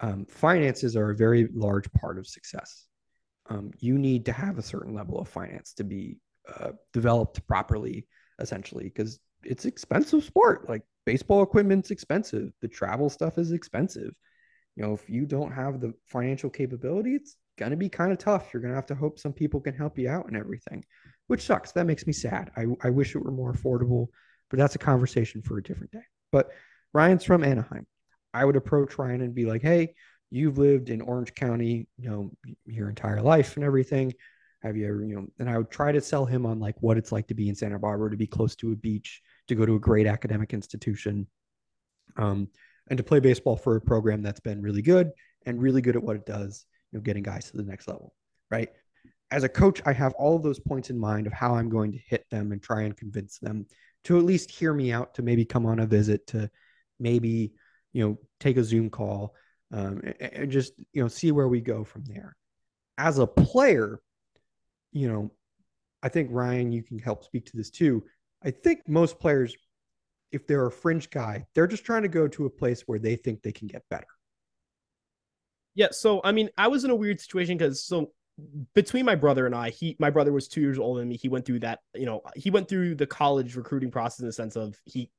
[0.00, 2.86] Um, finances are a very large part of success.
[3.48, 8.06] Um, you need to have a certain level of finance to be uh, developed properly,
[8.38, 10.68] essentially, because it's expensive sport.
[10.68, 12.52] Like baseball equipment's expensive.
[12.60, 14.14] The travel stuff is expensive
[14.76, 18.18] you know, if you don't have the financial capability, it's going to be kind of
[18.18, 18.48] tough.
[18.52, 20.84] You're going to have to hope some people can help you out and everything,
[21.26, 21.72] which sucks.
[21.72, 22.50] That makes me sad.
[22.56, 24.08] I, I wish it were more affordable,
[24.48, 26.04] but that's a conversation for a different day.
[26.32, 26.50] But
[26.92, 27.86] Ryan's from Anaheim.
[28.32, 29.94] I would approach Ryan and be like, hey,
[30.30, 32.30] you've lived in Orange County, you know,
[32.64, 34.14] your entire life and everything.
[34.62, 36.96] Have you ever, you know, and I would try to sell him on like what
[36.96, 39.66] it's like to be in Santa Barbara, to be close to a beach, to go
[39.66, 41.26] to a great academic institution.
[42.16, 42.48] Um,
[42.90, 45.12] and to play baseball for a program that's been really good
[45.46, 48.12] and really good at what it does, you know, getting guys to the next level,
[48.50, 48.68] right?
[49.30, 51.92] As a coach, I have all of those points in mind of how I'm going
[51.92, 53.66] to hit them and try and convince them
[54.04, 56.50] to at least hear me out, to maybe come on a visit, to
[56.98, 57.52] maybe,
[57.92, 59.34] you know, take a Zoom call
[59.72, 62.36] um, and, and just, you know, see where we go from there.
[62.98, 64.00] As a player,
[64.92, 65.30] you know,
[66.02, 68.04] I think Ryan, you can help speak to this too.
[68.42, 69.54] I think most players
[70.32, 73.16] if they're a fringe guy, they're just trying to go to a place where they
[73.16, 74.06] think they can get better.
[75.74, 75.88] Yeah.
[75.92, 78.12] So, I mean, I was in a weird situation because so
[78.74, 81.16] between my brother and I, he, my brother was two years older than me.
[81.16, 84.32] He went through that, you know, he went through the college recruiting process in the
[84.32, 85.10] sense of he,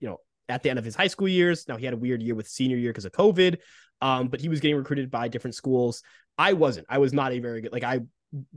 [0.00, 0.18] you know,
[0.48, 1.66] at the end of his high school years.
[1.68, 3.58] Now he had a weird year with senior year because of COVID.
[4.02, 6.02] Um, but he was getting recruited by different schools.
[6.36, 6.86] I wasn't.
[6.88, 8.00] I was not a very good, like, I,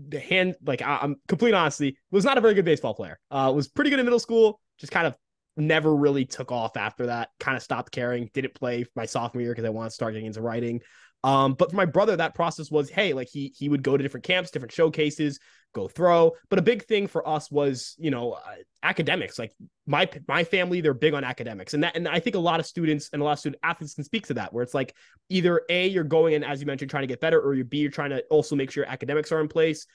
[0.10, 3.18] the hand, like, I, am complete honestly, was not a very good baseball player.
[3.32, 5.16] Uh, was pretty good in middle school, just kind of
[5.60, 7.30] never really took off after that.
[7.40, 8.30] Kind of stopped caring.
[8.34, 10.82] Didn't play my sophomore year because I wanted to start getting into writing.
[11.24, 14.02] Um, but for my brother, that process was hey, like he he would go to
[14.02, 15.40] different camps, different showcases,
[15.74, 16.32] go throw.
[16.50, 19.38] But a big thing for us was you know uh, academics.
[19.38, 19.52] Like
[19.86, 22.66] my my family, they're big on academics, and that and I think a lot of
[22.66, 24.54] students and a lot of student athletes can speak to that.
[24.54, 24.96] Where it's like
[25.28, 27.80] either a you're going in as you mentioned trying to get better, or you b
[27.80, 29.86] you're trying to also make sure academics are in place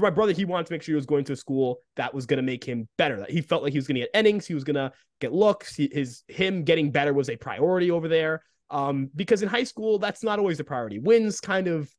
[0.00, 2.12] for my brother, he wanted to make sure he was going to a school that
[2.12, 3.16] was going to make him better.
[3.18, 5.32] That he felt like he was going to get innings, he was going to get
[5.32, 5.74] looks.
[5.74, 8.42] He, his him getting better was a priority over there.
[8.70, 10.98] Um, because in high school, that's not always a priority.
[10.98, 11.92] Wins kind of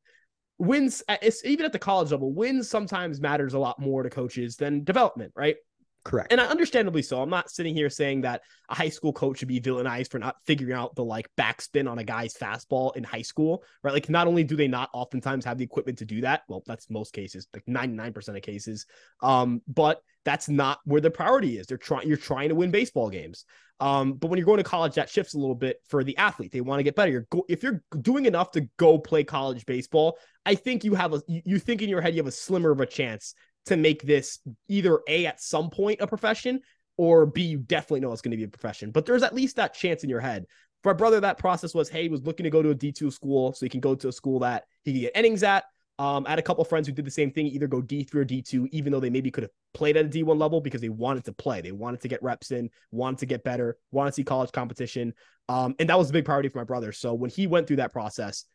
[0.58, 1.04] wins,
[1.43, 5.32] even at the college level, wins sometimes matters a lot more to coaches than development,
[5.36, 5.56] right?
[6.04, 6.32] Correct.
[6.32, 7.22] And understandably so.
[7.22, 10.36] I'm not sitting here saying that a high school coach should be villainized for not
[10.45, 13.93] figuring out the like backspin on a guy's fastball in high school, right?
[13.93, 16.89] Like, not only do they not oftentimes have the equipment to do that, well, that's
[16.89, 18.88] most cases, like 99% of cases,
[19.22, 21.68] um, but that's not where the priority is.
[21.68, 23.45] They're trying, you're trying to win baseball games.
[23.80, 26.52] Um, but when you're going to college, that shifts a little bit for the athlete.
[26.52, 27.12] They want to get better.
[27.12, 31.14] You're go- if you're doing enough to go play college baseball, I think you have
[31.14, 33.34] a you, you think in your head you have a slimmer of a chance
[33.66, 36.59] to make this either a at some point a profession
[36.97, 39.55] or b you definitely know it's going to be a profession but there's at least
[39.55, 40.45] that chance in your head
[40.84, 43.12] for my brother that process was hey he was looking to go to a d2
[43.12, 45.64] school so he can go to a school that he could get innings at
[46.01, 48.26] um, I had a couple friends who did the same thing, either go D3 or
[48.26, 51.24] D2, even though they maybe could have played at a D1 level because they wanted
[51.26, 51.62] to play.
[51.62, 55.14] They wanted to get reps in, wanted to get better, wanted to see college competition.
[55.47, 56.91] Um, and that was a big priority for my brother.
[56.91, 58.45] So when he went through that process,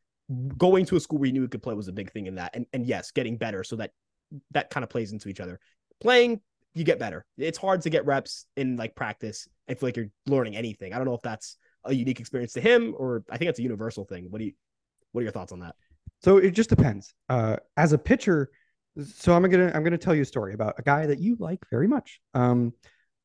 [0.58, 2.34] going to a school where he knew he could play was a big thing in
[2.34, 2.56] that.
[2.56, 3.92] And, and yes, getting better so that
[4.52, 5.58] that kind of plays into each other.
[6.00, 6.40] Playing,
[6.74, 7.24] you get better.
[7.38, 9.48] It's hard to get reps in like practice.
[9.68, 10.92] I feel like you're learning anything.
[10.92, 13.62] I don't know if that's a unique experience to him or I think it's a
[13.62, 14.26] universal thing.
[14.30, 14.52] What do you
[15.12, 15.74] what are your thoughts on that?
[16.22, 17.14] So it just depends.
[17.28, 18.50] Uh, as a pitcher,
[19.02, 21.60] so I'm gonna I'm gonna tell you a story about a guy that you like
[21.70, 22.20] very much.
[22.34, 22.72] Um,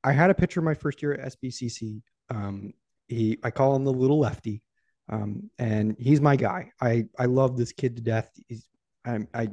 [0.03, 2.01] I had a pitcher my first year at SBCC.
[2.29, 2.73] Um,
[3.07, 4.63] he I call him the little lefty,
[5.09, 6.71] um, and he's my guy.
[6.81, 8.29] I I love this kid to death.
[8.47, 8.67] He's
[9.05, 9.49] I I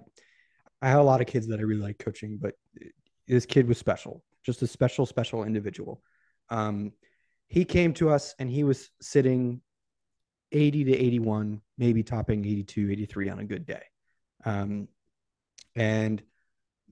[0.80, 2.54] I had a lot of kids that I really like coaching, but
[3.26, 6.02] this kid was special, just a special, special individual.
[6.50, 6.92] Um,
[7.48, 9.60] he came to us and he was sitting
[10.52, 13.82] 80 to 81, maybe topping 82, 83 on a good day.
[14.44, 14.88] Um,
[15.74, 16.22] and,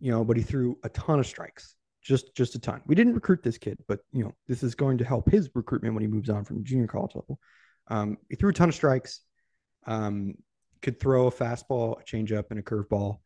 [0.00, 2.82] you know, but he threw a ton of strikes, just, just a ton.
[2.86, 5.94] We didn't recruit this kid, but, you know, this is going to help his recruitment
[5.94, 7.38] when he moves on from junior college level.
[7.88, 9.20] Um, he threw a ton of strikes,
[9.86, 10.34] um,
[10.82, 13.18] could throw a fastball, a changeup, and a curveball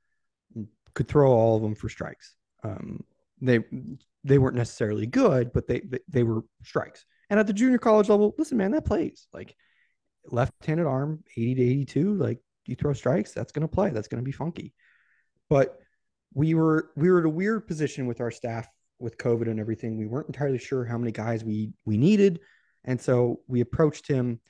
[0.94, 2.34] could throw all of them for strikes.
[2.62, 3.04] Um,
[3.40, 3.60] they
[4.24, 7.06] they weren't necessarily good, but they, they, they were strikes.
[7.30, 9.54] And at the junior college level, listen, man, that plays like
[10.26, 12.14] left-handed arm, 80 to 82.
[12.14, 13.90] Like you throw strikes, that's gonna play.
[13.90, 14.74] That's gonna be funky.
[15.48, 15.78] But
[16.34, 18.68] we were we were at a weird position with our staff
[18.98, 19.96] with COVID and everything.
[19.96, 22.40] We weren't entirely sure how many guys we we needed.
[22.84, 24.40] And so we approached him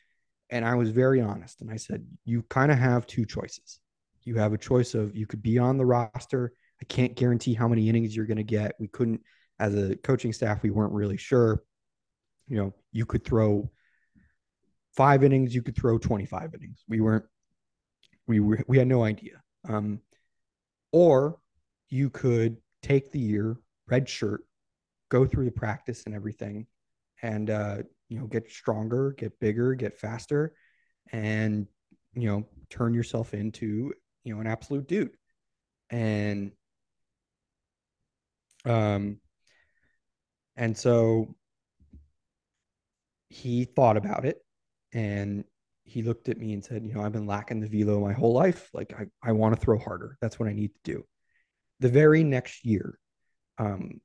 [0.50, 1.60] and I was very honest.
[1.60, 3.80] And I said, you kind of have two choices
[4.24, 6.52] you have a choice of you could be on the roster.
[6.80, 8.74] I can't guarantee how many innings you're going to get.
[8.78, 9.22] We couldn't,
[9.58, 11.62] as a coaching staff, we weren't really sure.
[12.48, 13.70] You know, you could throw
[14.96, 16.84] five innings, you could throw 25 innings.
[16.88, 17.24] We weren't,
[18.26, 19.42] we were, we had no idea.
[19.68, 20.00] Um,
[20.92, 21.38] or
[21.88, 23.56] you could take the year,
[23.88, 24.42] red shirt,
[25.08, 26.66] go through the practice and everything,
[27.22, 30.54] and, uh, you know, get stronger, get bigger, get faster,
[31.12, 31.66] and,
[32.14, 33.92] you know, turn yourself into
[34.24, 35.16] you know, an absolute dude.
[35.90, 36.52] And
[38.64, 39.18] um
[40.56, 41.34] and so
[43.28, 44.38] he thought about it
[44.92, 45.44] and
[45.84, 48.32] he looked at me and said, you know, I've been lacking the velo my whole
[48.32, 48.68] life.
[48.74, 50.16] Like I, I want to throw harder.
[50.20, 51.04] That's what I need to do.
[51.80, 52.98] The very next year,
[53.58, 54.00] um,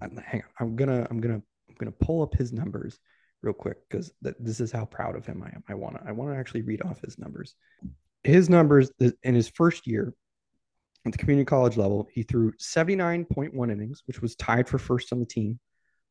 [0.00, 2.98] hang on, I'm gonna, I'm gonna, I'm gonna pull up his numbers
[3.42, 5.62] real quick because th- this is how proud of him I am.
[5.68, 7.54] I want to, I want to actually read off his numbers
[8.26, 8.90] his numbers
[9.22, 10.12] in his first year
[11.04, 15.20] at the community college level, he threw 79.1 innings, which was tied for first on
[15.20, 15.58] the team.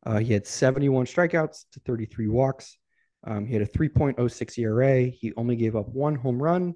[0.06, 2.78] Uh, he had 71 strikeouts to 33 walks.
[3.26, 5.02] Um, he had a 3.06 ERA.
[5.04, 6.76] He only gave up one home run.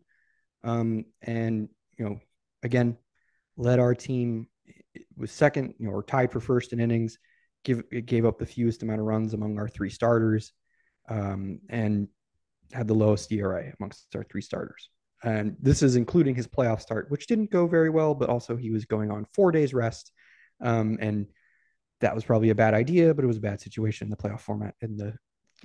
[0.64, 2.20] Um, and, you know,
[2.64, 2.98] again,
[3.56, 4.48] led our team
[5.16, 7.18] was second, you know, or tied for first in innings.
[7.64, 10.54] Give gave up the fewest amount of runs among our three starters,
[11.10, 12.08] um, and
[12.72, 14.90] had the lowest ERA amongst our three starters.
[15.24, 18.72] And this is including his playoff start, which didn't go very well, but also he
[18.72, 20.12] was going on four days rest.
[20.62, 21.28] Um, and
[22.02, 24.06] that was probably a bad idea, but it was a bad situation.
[24.06, 25.14] In the playoff format And the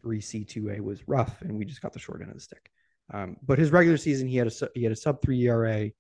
[0.02, 2.70] 3C2A was rough, and we just got the short end of the stick.
[3.12, 5.90] Um, but his regular season, he had a he had a sub three ERA.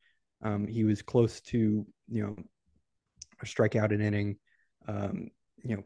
[0.42, 2.36] Um, he was close to you know
[3.40, 4.36] a strikeout an inning.
[4.88, 5.30] Um,
[5.62, 5.82] you know,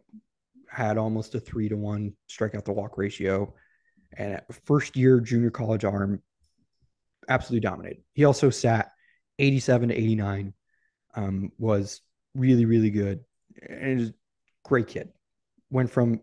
[0.68, 3.54] had almost a three to one strikeout to walk ratio.
[4.16, 6.22] And at first year junior college arm,
[7.28, 8.02] absolutely dominated.
[8.14, 8.92] He also sat
[9.38, 10.52] 87 to 89,
[11.14, 12.00] um, was
[12.34, 13.20] really, really good.
[13.68, 14.12] And is
[14.64, 15.10] great kid.
[15.70, 16.20] Went from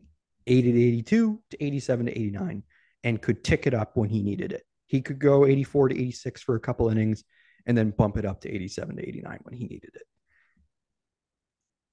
[0.47, 2.63] 80 to 82 to 87 to 89
[3.03, 4.63] and could tick it up when he needed it.
[4.87, 7.23] He could go 84 to 86 for a couple innings
[7.65, 10.03] and then bump it up to 87 to 89 when he needed it.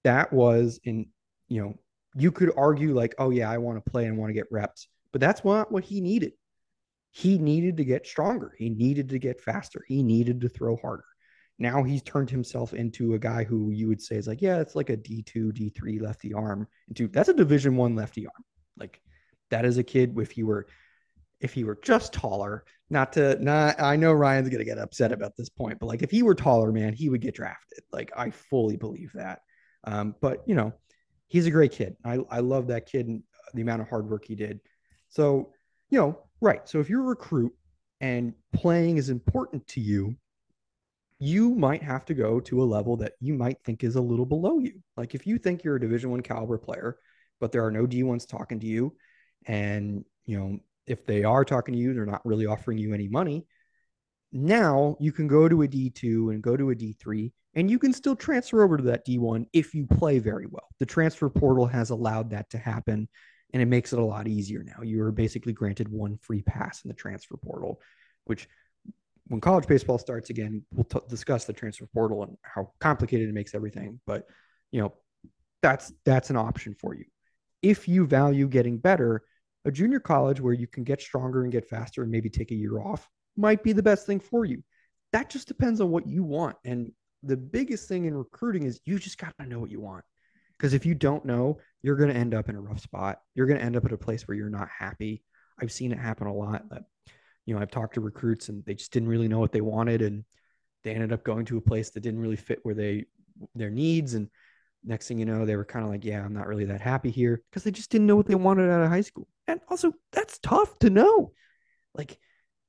[0.04, 1.06] That was in,
[1.48, 1.74] you know,
[2.14, 4.88] you could argue like, oh yeah, I want to play and want to get reps,
[5.12, 6.32] but that's not what he needed
[7.12, 8.54] he needed to get stronger.
[8.58, 9.84] He needed to get faster.
[9.86, 11.04] He needed to throw harder.
[11.58, 14.74] now he's turned himself into a guy who you would say is like, yeah, it's
[14.74, 16.66] like a D2, D3 lefty arm.
[16.88, 18.44] Into that's a division one lefty arm.
[18.78, 19.00] Like
[19.50, 20.66] that is a kid if he were
[21.40, 25.36] if he were just taller, not to not I know Ryan's gonna get upset about
[25.36, 27.80] this point, but like if he were taller, man, he would get drafted.
[27.92, 29.42] Like I fully believe that.
[29.84, 30.72] Um, but you know,
[31.28, 31.96] he's a great kid.
[32.04, 34.60] I, I love that kid and the amount of hard work he did.
[35.10, 35.52] So,
[35.90, 36.68] you know, right.
[36.68, 37.52] So if you're a recruit
[38.00, 40.16] and playing is important to you,
[41.18, 44.26] you might have to go to a level that you might think is a little
[44.26, 44.82] below you.
[44.96, 46.98] Like if you think you're a division one caliber player,
[47.40, 48.94] but there are no D1s talking to you,
[49.46, 53.08] and you know, if they are talking to you, they're not really offering you any
[53.08, 53.46] money.
[54.32, 57.92] Now you can go to a D2 and go to a D3 and you can
[57.92, 60.68] still transfer over to that D1 if you play very well.
[60.78, 63.08] The transfer portal has allowed that to happen
[63.52, 64.82] and it makes it a lot easier now.
[64.82, 67.80] You are basically granted one free pass in the transfer portal,
[68.24, 68.48] which
[69.28, 73.34] when college baseball starts again, we'll t- discuss the transfer portal and how complicated it
[73.34, 74.00] makes everything.
[74.06, 74.26] But
[74.70, 74.94] you know,
[75.62, 77.04] that's that's an option for you.
[77.62, 79.22] If you value getting better,
[79.64, 82.56] a junior college where you can get stronger and get faster and maybe take a
[82.56, 84.62] year off might be the best thing for you.
[85.12, 86.56] That just depends on what you want.
[86.64, 86.92] And
[87.22, 90.04] the biggest thing in recruiting is you just got to know what you want.
[90.62, 93.20] Because if you don't know, you're going to end up in a rough spot.
[93.34, 95.24] You're going to end up at a place where you're not happy.
[95.60, 96.68] I've seen it happen a lot.
[96.70, 96.84] That,
[97.46, 100.02] you know, I've talked to recruits and they just didn't really know what they wanted,
[100.02, 100.24] and
[100.84, 103.06] they ended up going to a place that didn't really fit where they
[103.56, 104.14] their needs.
[104.14, 104.28] And
[104.84, 107.10] next thing you know, they were kind of like, "Yeah, I'm not really that happy
[107.10, 109.26] here," because they just didn't know what they wanted out of high school.
[109.48, 111.32] And also, that's tough to know.
[111.92, 112.20] Like,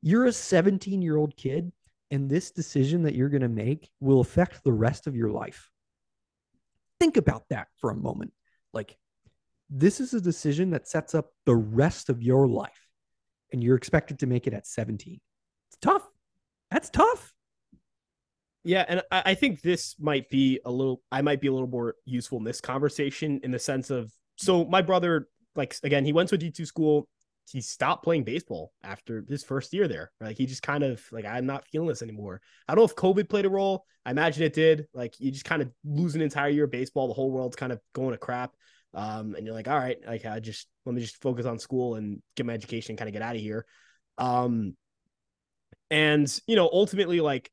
[0.02, 1.72] you're a 17 year old kid
[2.10, 5.70] and this decision that you're going to make will affect the rest of your life.
[7.04, 8.32] Think about that for a moment.
[8.72, 8.96] Like,
[9.70, 12.88] this is a decision that sets up the rest of your life,
[13.52, 15.20] and you're expected to make it at 17.
[15.68, 16.08] It's tough.
[16.72, 17.34] That's tough.
[18.64, 21.96] Yeah, and I think this might be a little, I might be a little more
[22.06, 25.28] useful in this conversation in the sense of, so my brother,
[25.58, 27.10] like, again, he went to a D2 school
[27.50, 30.12] he stopped playing baseball after his first year there.
[30.22, 32.42] Like he just kind of like I'm not feeling this anymore.
[32.68, 33.86] I don't know if COVID played a role.
[34.06, 34.88] I imagine it did.
[34.94, 37.08] Like you just kind of lose an entire year of baseball.
[37.08, 38.54] The whole world's kind of going to crap.
[38.94, 41.96] Um, and you're like, all right, like I just let me just focus on school
[41.96, 43.66] and get my education, kind of get out of here.
[44.18, 44.76] Um,
[45.90, 47.52] and you know, ultimately, like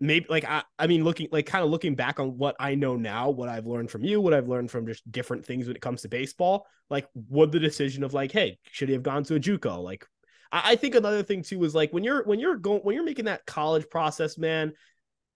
[0.00, 2.96] maybe like I, I mean looking like kind of looking back on what I know
[2.96, 5.82] now, what I've learned from you, what I've learned from just different things when it
[5.82, 9.36] comes to baseball, like would the decision of like, hey, should he have gone to
[9.36, 9.82] a JUCO?
[9.82, 10.06] Like
[10.52, 13.04] I, I think another thing too is like when you're when you're going when you're
[13.04, 14.72] making that college process, man,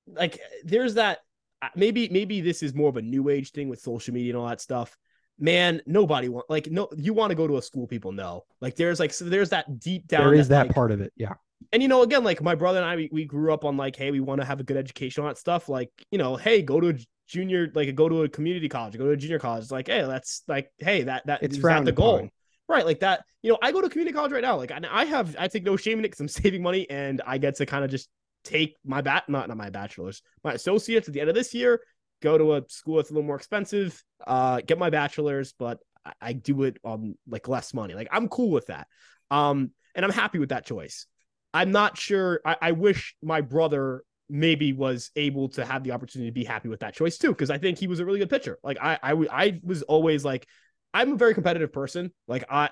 [0.07, 1.19] like there's that
[1.63, 4.41] uh, maybe maybe this is more of a new age thing with social media and
[4.41, 4.97] all that stuff.
[5.41, 8.45] Man nobody want like no you want to go to a school people know.
[8.61, 11.01] Like there's like so there's that deep down there is that, that like, part of
[11.01, 11.35] it yeah
[11.73, 13.97] and you know, again, like my brother and I, we, we grew up on like,
[13.97, 15.69] hey, we want to have a good education on that stuff.
[15.69, 16.95] Like, you know, hey, go to a
[17.27, 19.63] junior, like go to a community college, go to a junior college.
[19.63, 22.17] It's like, hey, that's like, hey, that that it's that the goal.
[22.17, 22.31] Upon.
[22.69, 23.25] Right, like that.
[23.43, 24.57] You know, I go to community college right now.
[24.57, 27.39] Like, I have, I take no shame in it because I'm saving money, and I
[27.39, 28.09] get to kind of just
[28.45, 31.81] take my bat, not not my bachelor's, my associates at the end of this year.
[32.21, 36.13] Go to a school that's a little more expensive, uh, get my bachelor's, but I,
[36.21, 37.95] I do it on like less money.
[37.95, 38.87] Like, I'm cool with that,
[39.31, 41.07] um, and I'm happy with that choice.
[41.55, 42.41] I'm not sure.
[42.45, 46.69] I, I wish my brother maybe was able to have the opportunity to be happy
[46.69, 48.59] with that choice too, because I think he was a really good pitcher.
[48.63, 50.47] Like I, I, I was always like,
[50.93, 52.13] I'm a very competitive person.
[52.27, 52.69] Like I,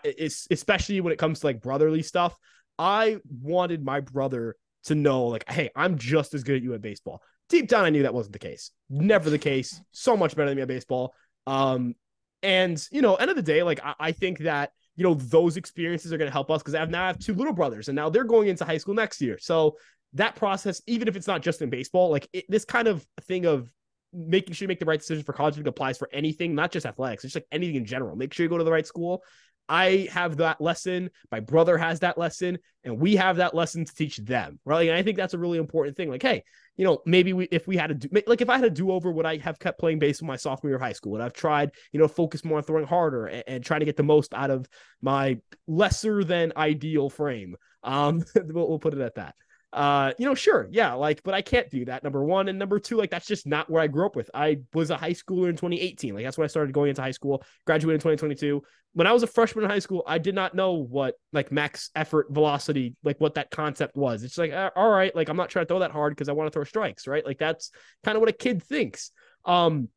[0.51, 2.37] especially when it comes to like brotherly stuff.
[2.79, 6.83] I wanted my brother to know, like, hey, I'm just as good at you at
[6.83, 7.23] baseball.
[7.49, 8.71] Deep down, I knew that wasn't the case.
[8.91, 9.81] Never the case.
[9.93, 11.15] So much better than me at baseball.
[11.47, 11.95] Um,
[12.43, 15.57] and you know, end of the day, like I, I think that you know, those
[15.57, 17.89] experiences are going to help us because I have now I have two little brothers
[17.89, 19.39] and now they're going into high school next year.
[19.39, 19.77] So
[20.15, 23.45] that process, even if it's not just in baseball, like it, this kind of thing
[23.45, 23.71] of
[24.13, 27.25] making sure you make the right decision for college applies for anything, not just athletics,
[27.25, 28.17] it's just like anything in general.
[28.17, 29.23] Make sure you go to the right school.
[29.69, 31.11] I have that lesson.
[31.33, 34.59] My brother has that lesson, and we have that lesson to teach them.
[34.65, 34.89] Right.
[34.89, 36.11] And I think that's a really important thing.
[36.11, 36.45] Like, hey,
[36.77, 38.93] you know, maybe we, if we had to do, like, if I had a do
[38.93, 41.13] over, would I have kept playing baseball my sophomore year of high school?
[41.13, 43.97] Would I've tried, you know, focus more on throwing harder and, and trying to get
[43.97, 44.69] the most out of
[45.01, 47.57] my lesser than ideal frame?
[47.83, 49.35] Um, we'll, we'll put it at that
[49.73, 52.03] uh, you know, sure, yeah, like, but I can't do that.
[52.03, 54.31] Number one, and number two, like, that's just not where I grew up with.
[54.33, 56.15] I was a high schooler in 2018.
[56.15, 57.43] Like, that's when I started going into high school.
[57.67, 58.63] Graduated in 2022.
[58.95, 61.91] When I was a freshman in high school, I did not know what like max
[61.95, 64.23] effort velocity, like what that concept was.
[64.23, 66.33] It's like, uh, all right, like I'm not trying to throw that hard because I
[66.33, 67.23] want to throw strikes, right?
[67.23, 67.71] Like that's
[68.05, 69.11] kind of what a kid thinks.
[69.45, 69.91] Um,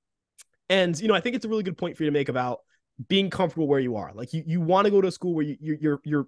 [0.67, 2.59] and you know, I think it's a really good point for you to make about
[3.07, 4.11] being comfortable where you are.
[4.13, 6.27] Like you, you want to go to a school where you, you're, you're, you're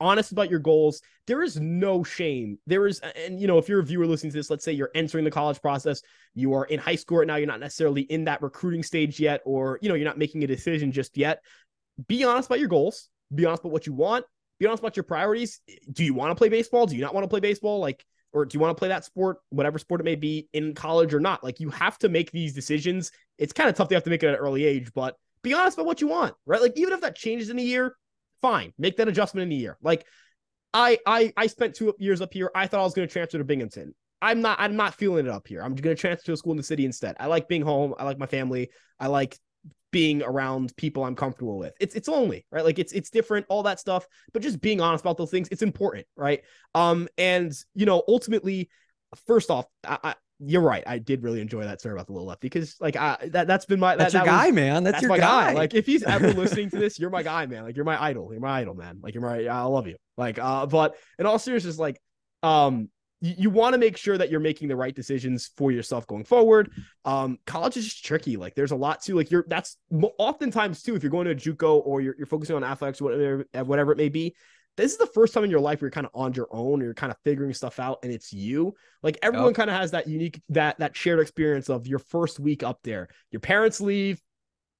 [0.00, 1.02] honest about your goals.
[1.26, 2.58] There is no shame.
[2.66, 4.90] There is, and you know, if you're a viewer listening to this, let's say you're
[4.94, 6.02] entering the college process,
[6.34, 9.40] you are in high school right now, you're not necessarily in that recruiting stage yet,
[9.44, 11.42] or you know, you're not making a decision just yet.
[12.06, 13.08] Be honest about your goals.
[13.34, 14.24] Be honest about what you want.
[14.58, 15.60] Be honest about your priorities.
[15.92, 16.86] Do you want to play baseball?
[16.86, 17.78] Do you not want to play baseball?
[17.80, 20.74] Like, or do you want to play that sport, whatever sport it may be, in
[20.74, 21.42] college or not?
[21.42, 23.10] Like, you have to make these decisions.
[23.38, 25.54] It's kind of tough to have to make it at an early age, but be
[25.54, 26.60] honest about what you want, right?
[26.60, 27.96] Like, even if that changes in a year,
[28.40, 29.76] fine, make that adjustment in a year.
[29.82, 30.06] Like,
[30.74, 32.50] I I I spent two years up here.
[32.54, 33.94] I thought I was going to transfer to Binghamton.
[34.20, 34.58] I'm not.
[34.60, 35.62] I'm not feeling it up here.
[35.62, 37.16] I'm going to transfer to a school in the city instead.
[37.20, 37.94] I like being home.
[37.98, 38.70] I like my family.
[38.98, 39.38] I like
[39.90, 41.74] being around people I'm comfortable with.
[41.80, 42.64] It's it's lonely, right?
[42.64, 44.06] Like it's it's different, all that stuff.
[44.32, 46.42] But just being honest about those things, it's important, right?
[46.74, 48.68] Um, and you know, ultimately,
[49.26, 50.84] first off, I, I you're right.
[50.86, 53.64] I did really enjoy that story about the little lefty because like I that that's
[53.64, 54.84] been my that's your that guy, was, man.
[54.84, 55.52] That's, that's your my guy.
[55.52, 55.52] guy.
[55.54, 57.64] Like if he's ever listening to this, you're my guy, man.
[57.64, 58.28] Like you're my idol.
[58.30, 59.00] You're my idol, man.
[59.02, 59.96] Like you're my I love you.
[60.16, 62.00] Like uh, but in all seriousness, like
[62.42, 62.88] um
[63.20, 66.24] you, you want to make sure that you're making the right decisions for yourself going
[66.24, 66.72] forward.
[67.04, 68.36] Um, college is just tricky.
[68.36, 69.76] Like there's a lot to like you're that's
[70.18, 73.44] oftentimes too if you're going to a JUCO or you're, you're focusing on athletics, whatever
[73.64, 74.36] whatever it may be.
[74.78, 76.80] This is the first time in your life where you're kind of on your own,
[76.80, 78.74] or you're kind of figuring stuff out, and it's you.
[79.02, 79.56] Like everyone Yep.
[79.56, 83.08] kind of has that unique that that shared experience of your first week up there.
[83.30, 84.22] Your parents leave,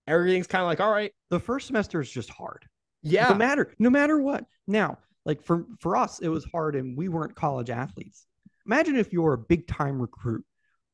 [0.06, 2.64] everything's kind of like, all right, the first semester is just hard.
[3.02, 4.44] yeah, No matter no matter what.
[4.66, 8.24] Now, like for for us, it was hard, and we weren't college athletes.
[8.66, 10.44] Imagine if you're a big time recruit,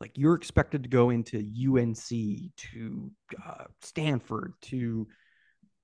[0.01, 2.09] like you're expected to go into UNC,
[2.57, 3.11] to
[3.47, 5.07] uh, Stanford, to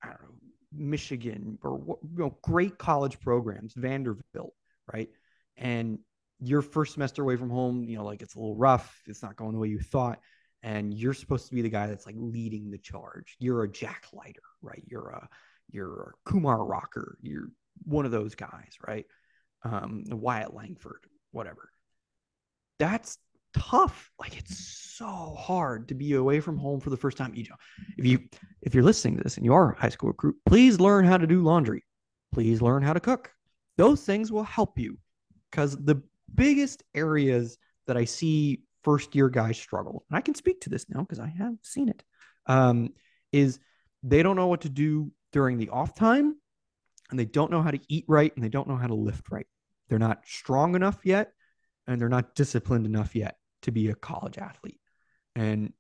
[0.03, 0.35] I don't know
[0.73, 4.55] Michigan, or you know, great college programs, Vanderbilt,
[4.93, 5.09] right?
[5.57, 5.99] And
[6.41, 9.03] your first semester away from home, you know, like it's a little rough.
[9.07, 10.21] It's not going the way you thought.
[10.63, 13.37] And you're supposed to be the guy that's like leading the charge.
[13.39, 14.83] You're a Jack Leiter, right?
[14.87, 15.29] You're a
[15.71, 17.17] you're a Kumar Rocker.
[17.23, 17.49] You're
[17.85, 19.07] one of those guys, right?
[19.63, 21.71] Um, Wyatt Langford, whatever.
[22.79, 23.19] That's
[23.55, 24.11] tough.
[24.19, 27.35] Like it's so hard to be away from home for the first time.
[27.35, 27.57] You know,
[27.97, 28.21] if you
[28.63, 31.17] if you're listening to this and you are a high school recruit, please learn how
[31.17, 31.85] to do laundry.
[32.33, 33.33] Please learn how to cook.
[33.77, 34.99] Those things will help you
[35.51, 36.03] because the
[36.35, 40.87] biggest areas that I see first year guys struggle, and I can speak to this
[40.89, 42.03] now because I have seen it,
[42.47, 42.91] um,
[43.33, 43.59] is
[44.03, 46.37] they don't know what to do during the off time
[47.11, 49.31] and they don't know how to eat right and they don't know how to lift
[49.31, 49.47] right.
[49.89, 51.33] They're not strong enough yet
[51.87, 54.81] and they're not disciplined enough yet to be a college athlete.
[55.35, 55.73] And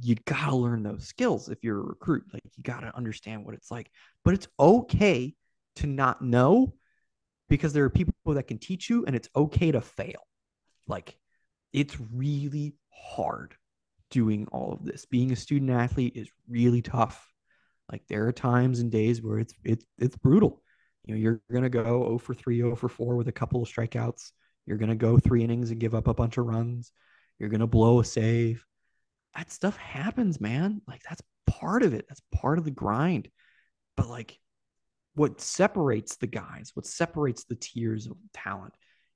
[0.00, 2.24] you got to learn those skills if you're a recruit.
[2.32, 3.90] Like you got to understand what it's like.
[4.24, 5.34] But it's okay
[5.76, 6.74] to not know
[7.48, 10.20] because there are people that can teach you and it's okay to fail.
[10.86, 11.16] Like
[11.72, 13.54] it's really hard
[14.10, 15.06] doing all of this.
[15.06, 17.32] Being a student athlete is really tough.
[17.90, 20.62] Like there are times and days where it's it's it's brutal.
[21.04, 23.68] You know, you're gonna go 0 for 3, 0 for 4 with a couple of
[23.68, 24.32] strikeouts.
[24.68, 26.92] You're gonna go three innings and give up a bunch of runs.
[27.38, 28.66] You're gonna blow a save.
[29.34, 30.82] That stuff happens, man.
[30.86, 32.04] Like that's part of it.
[32.06, 33.30] That's part of the grind.
[33.96, 34.38] But like
[35.14, 38.74] what separates the guys, what separates the tiers of talent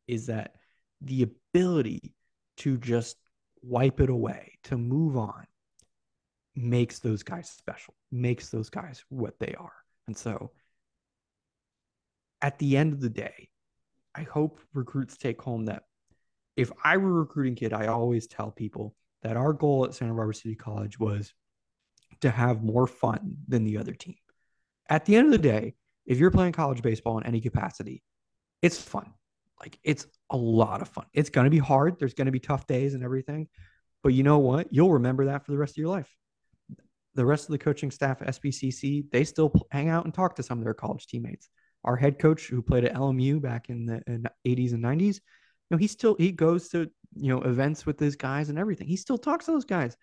[0.09, 0.55] is that
[1.03, 2.15] the ability
[2.57, 3.19] to just
[3.63, 5.47] wipe it away, to move on,
[6.57, 9.75] makes those guys special, makes those guys what they are.
[10.07, 10.53] And so
[12.41, 13.51] at the end of the day,
[14.15, 15.85] I hope recruits take home that
[16.57, 20.15] if I were a recruiting kid, I always tell people that our goal at Santa
[20.15, 21.33] Barbara City College was
[22.21, 24.17] to have more fun than the other team.
[24.89, 28.03] At the end of the day, if you're playing college baseball in any capacity,
[28.61, 29.13] it's fun.
[29.61, 31.07] Like it's a lot of fun.
[31.15, 31.99] It's going to be hard.
[31.99, 33.49] There's going to be tough days and everything.
[34.03, 34.69] But you know what?
[34.73, 36.13] You'll remember that for the rest of your life.
[37.15, 40.43] The rest of the coaching staff at SBCC, they still hang out and talk to
[40.43, 41.49] some of their college teammates.
[41.85, 45.21] Our head coach, who played at LMU back in the in 80s and 90s, you
[45.71, 48.87] know, he still he goes to you know events with his guys and everything.
[48.87, 49.97] He still talks to those guys.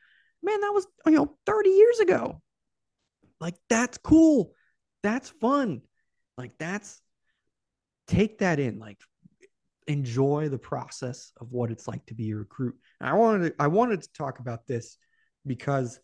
[0.44, 2.42] Man, that was you know 30 years ago.
[3.40, 4.54] Like that's cool.
[5.04, 5.82] That's fun.
[6.38, 7.02] Like that's
[8.08, 8.80] take that in.
[8.80, 8.98] Like
[9.88, 12.76] enjoy the process of what it's like to be a recruit.
[13.00, 14.98] And I wanted to, I wanted to talk about this
[15.46, 16.00] because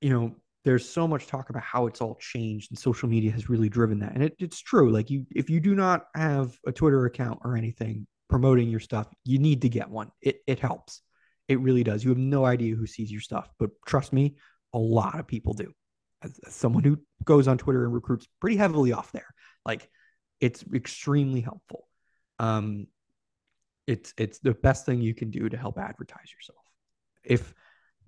[0.00, 0.36] you know
[0.66, 4.00] there's so much talk about how it's all changed and social media has really driven
[4.00, 4.12] that.
[4.14, 4.90] And it, it's true.
[4.90, 9.06] Like you if you do not have a Twitter account or anything promoting your stuff,
[9.24, 10.10] you need to get one.
[10.20, 11.02] It it helps.
[11.46, 12.02] It really does.
[12.02, 14.34] You have no idea who sees your stuff, but trust me,
[14.74, 15.72] a lot of people do.
[16.24, 19.32] As, as someone who goes on Twitter and recruits pretty heavily off there,
[19.64, 19.88] like
[20.40, 21.86] it's extremely helpful.
[22.40, 22.88] Um,
[23.86, 26.64] it's it's the best thing you can do to help advertise yourself.
[27.22, 27.54] If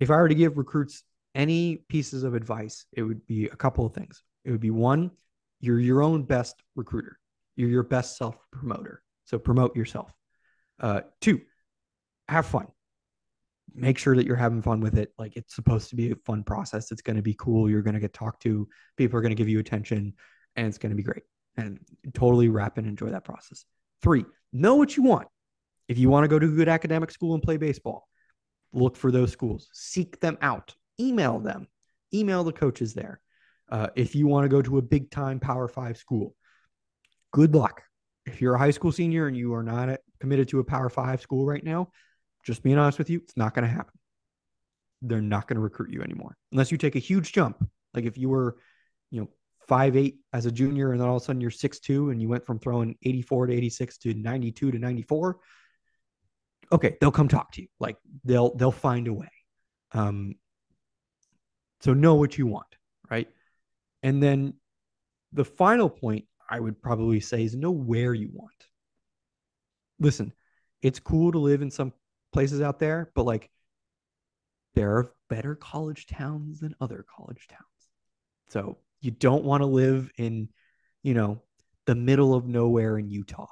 [0.01, 1.03] if I were to give recruits
[1.39, 4.23] any pieces of advice, it would be a couple of things.
[4.43, 5.11] It would be one,
[5.61, 7.17] you're your own best recruiter.
[7.55, 9.01] You're your best self promoter.
[9.25, 10.11] So promote yourself.
[10.79, 11.41] Uh, two,
[12.27, 12.67] have fun.
[13.73, 15.13] Make sure that you're having fun with it.
[15.17, 16.91] Like it's supposed to be a fun process.
[16.91, 17.69] It's going to be cool.
[17.69, 18.67] You're going to get talked to.
[18.97, 20.13] People are going to give you attention,
[20.55, 21.23] and it's going to be great.
[21.55, 21.79] And
[22.13, 23.65] totally wrap and enjoy that process.
[24.01, 25.27] Three, know what you want.
[25.87, 28.07] If you want to go to a good academic school and play baseball,
[28.73, 29.69] look for those schools.
[29.73, 30.75] Seek them out.
[30.99, 31.67] Email them.
[32.13, 33.21] Email the coaches there.
[33.71, 36.35] Uh, if you want to go to a big time Power Five school,
[37.31, 37.83] good luck.
[38.25, 41.21] If you're a high school senior and you are not committed to a Power Five
[41.21, 41.89] school right now,
[42.45, 43.93] just being honest with you, it's not going to happen.
[45.01, 47.63] They're not going to recruit you anymore unless you take a huge jump.
[47.93, 48.57] Like if you were,
[49.11, 49.29] you know,
[49.67, 52.21] five eight as a junior, and then all of a sudden you're six two, and
[52.21, 55.37] you went from throwing 84 to 86 to 92 to 94.
[56.71, 57.67] Okay, they'll come talk to you.
[57.79, 59.29] Like they'll they'll find a way.
[59.91, 60.35] Um,
[61.81, 62.67] so know what you want,
[63.09, 63.27] right?
[64.03, 64.53] And then
[65.33, 68.51] the final point I would probably say is know where you want.
[69.99, 70.33] Listen,
[70.81, 71.93] it's cool to live in some
[72.31, 73.49] places out there, but like
[74.75, 77.61] there are better college towns than other college towns.
[78.49, 80.49] So you don't want to live in,
[81.03, 81.41] you know,
[81.85, 83.47] the middle of nowhere in Utah.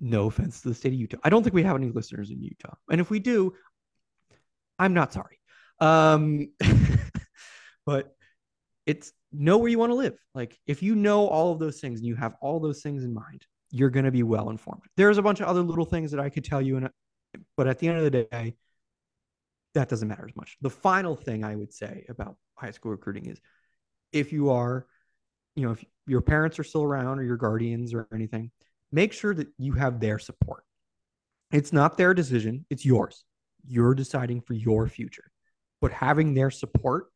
[0.00, 1.18] No offense to the state of Utah.
[1.24, 2.74] I don't think we have any listeners in Utah.
[2.90, 3.54] And if we do,
[4.78, 5.40] I'm not sorry.
[5.80, 6.52] Um,
[7.88, 8.14] but
[8.84, 10.18] it's know where you want to live.
[10.34, 13.14] Like if you know all of those things and you have all those things in
[13.14, 14.82] mind, you're going to be well informed.
[14.98, 16.90] There's a bunch of other little things that I could tell you, and
[17.56, 18.56] but at the end of the day,
[19.72, 20.58] that doesn't matter as much.
[20.60, 23.40] The final thing I would say about high school recruiting is
[24.12, 24.86] if you are,
[25.56, 28.50] you know, if your parents are still around or your guardians or anything,
[28.92, 30.62] make sure that you have their support.
[31.52, 33.24] It's not their decision, it's yours.
[33.66, 35.30] You're deciding for your future.
[35.80, 37.06] But having their support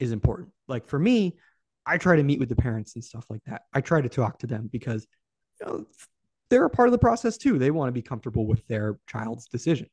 [0.00, 0.48] is important.
[0.66, 1.38] Like for me,
[1.86, 3.62] I try to meet with the parents and stuff like that.
[3.72, 5.06] I try to talk to them because
[5.60, 5.86] you know,
[6.48, 7.58] they're a part of the process too.
[7.58, 9.88] They want to be comfortable with their child's decision.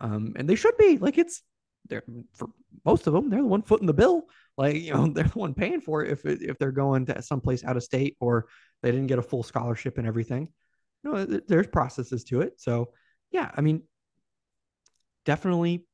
[0.00, 1.42] Um, and they should be like it's
[1.88, 2.02] they're
[2.32, 2.48] for
[2.84, 4.24] most of them, they're the one footing the bill.
[4.56, 7.64] Like, you know, they're the one paying for it if, if they're going to someplace
[7.64, 8.46] out of state or
[8.82, 10.48] they didn't get a full scholarship and everything.
[11.02, 12.60] You know, there's processes to it.
[12.60, 12.92] So
[13.30, 13.82] yeah, I mean,
[15.24, 15.86] definitely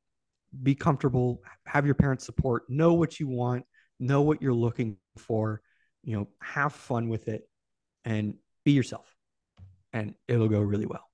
[0.62, 3.64] be comfortable, have your parents support, know what you want,
[3.98, 5.60] know what you're looking for,
[6.02, 7.48] you know, have fun with it
[8.04, 8.34] and
[8.64, 9.16] be yourself
[9.92, 11.08] and it'll go really well.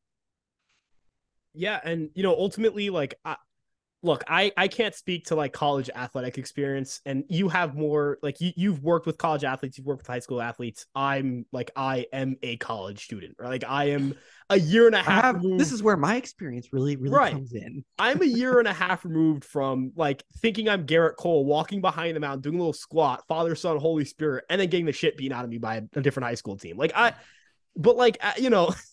[1.55, 1.81] Yeah.
[1.85, 3.15] And, you know, ultimately, like,
[4.03, 8.41] look, I I can't speak to like college athletic experience, and you have more like
[8.41, 10.87] you you've worked with college athletes, you've worked with high school athletes.
[10.95, 13.49] I'm like I am a college student, right?
[13.49, 14.15] Like I am
[14.51, 15.37] a year and a half.
[15.37, 17.33] Have, this is where my experience really really right.
[17.33, 17.85] comes in.
[17.99, 22.17] I'm a year and a half removed from like thinking I'm Gerrit Cole, walking behind
[22.17, 25.17] the mountain, doing a little squat, Father, Son, Holy Spirit, and then getting the shit
[25.17, 26.77] beaten out of me by a, a different high school team.
[26.77, 27.15] Like I,
[27.77, 28.75] but like uh, you know.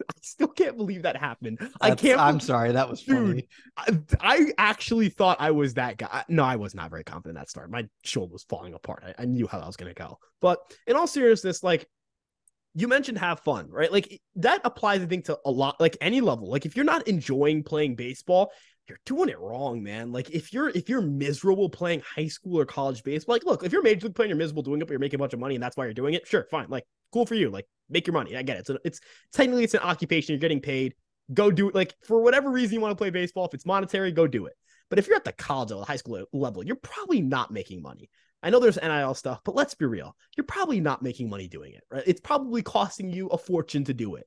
[0.10, 1.58] I still can't believe that happened.
[1.60, 2.20] That's, I can't.
[2.20, 3.46] I'm sorry, that was funny.
[3.76, 6.24] I, I, actually thought I was that guy.
[6.28, 7.70] No, I was not very confident that start.
[7.70, 9.04] My shoulder was falling apart.
[9.06, 10.18] I, I knew how that was going to go.
[10.40, 11.86] But in all seriousness, like
[12.74, 13.90] you mentioned, have fun, right?
[13.92, 16.50] Like that applies, I think, to a lot, like any level.
[16.50, 18.52] Like if you're not enjoying playing baseball,
[18.88, 20.12] you're doing it wrong, man.
[20.12, 23.72] Like if you're if you're miserable playing high school or college baseball, like look, if
[23.72, 25.54] you're major league playing, you're miserable doing it, but you're making a bunch of money
[25.54, 26.26] and that's why you're doing it.
[26.26, 26.66] Sure, fine.
[26.68, 27.50] Like cool for you.
[27.50, 28.36] Like make your money.
[28.36, 28.66] I get it.
[28.66, 29.00] So it's
[29.32, 30.32] technically it's an occupation.
[30.32, 30.94] You're getting paid.
[31.32, 31.74] Go do it.
[31.74, 34.54] Like for whatever reason you want to play baseball, if it's monetary, go do it.
[34.88, 38.08] But if you're at the college level, high school level, you're probably not making money.
[38.42, 40.16] I know there's NIL stuff, but let's be real.
[40.36, 42.04] You're probably not making money doing it, right?
[42.06, 44.26] It's probably costing you a fortune to do it.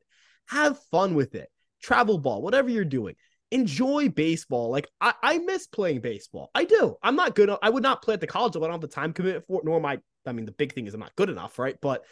[0.49, 1.49] Have fun with it.
[1.81, 3.15] Travel ball, whatever you're doing
[3.51, 4.69] enjoy baseball.
[4.71, 6.49] Like I, I miss playing baseball.
[6.55, 6.95] I do.
[7.03, 7.49] I'm not good.
[7.61, 8.65] I would not play at the college level.
[8.65, 9.93] I don't have the time commitment for it, nor my.
[9.93, 11.75] I I mean, the big thing is I'm not good enough, right?
[11.81, 12.03] But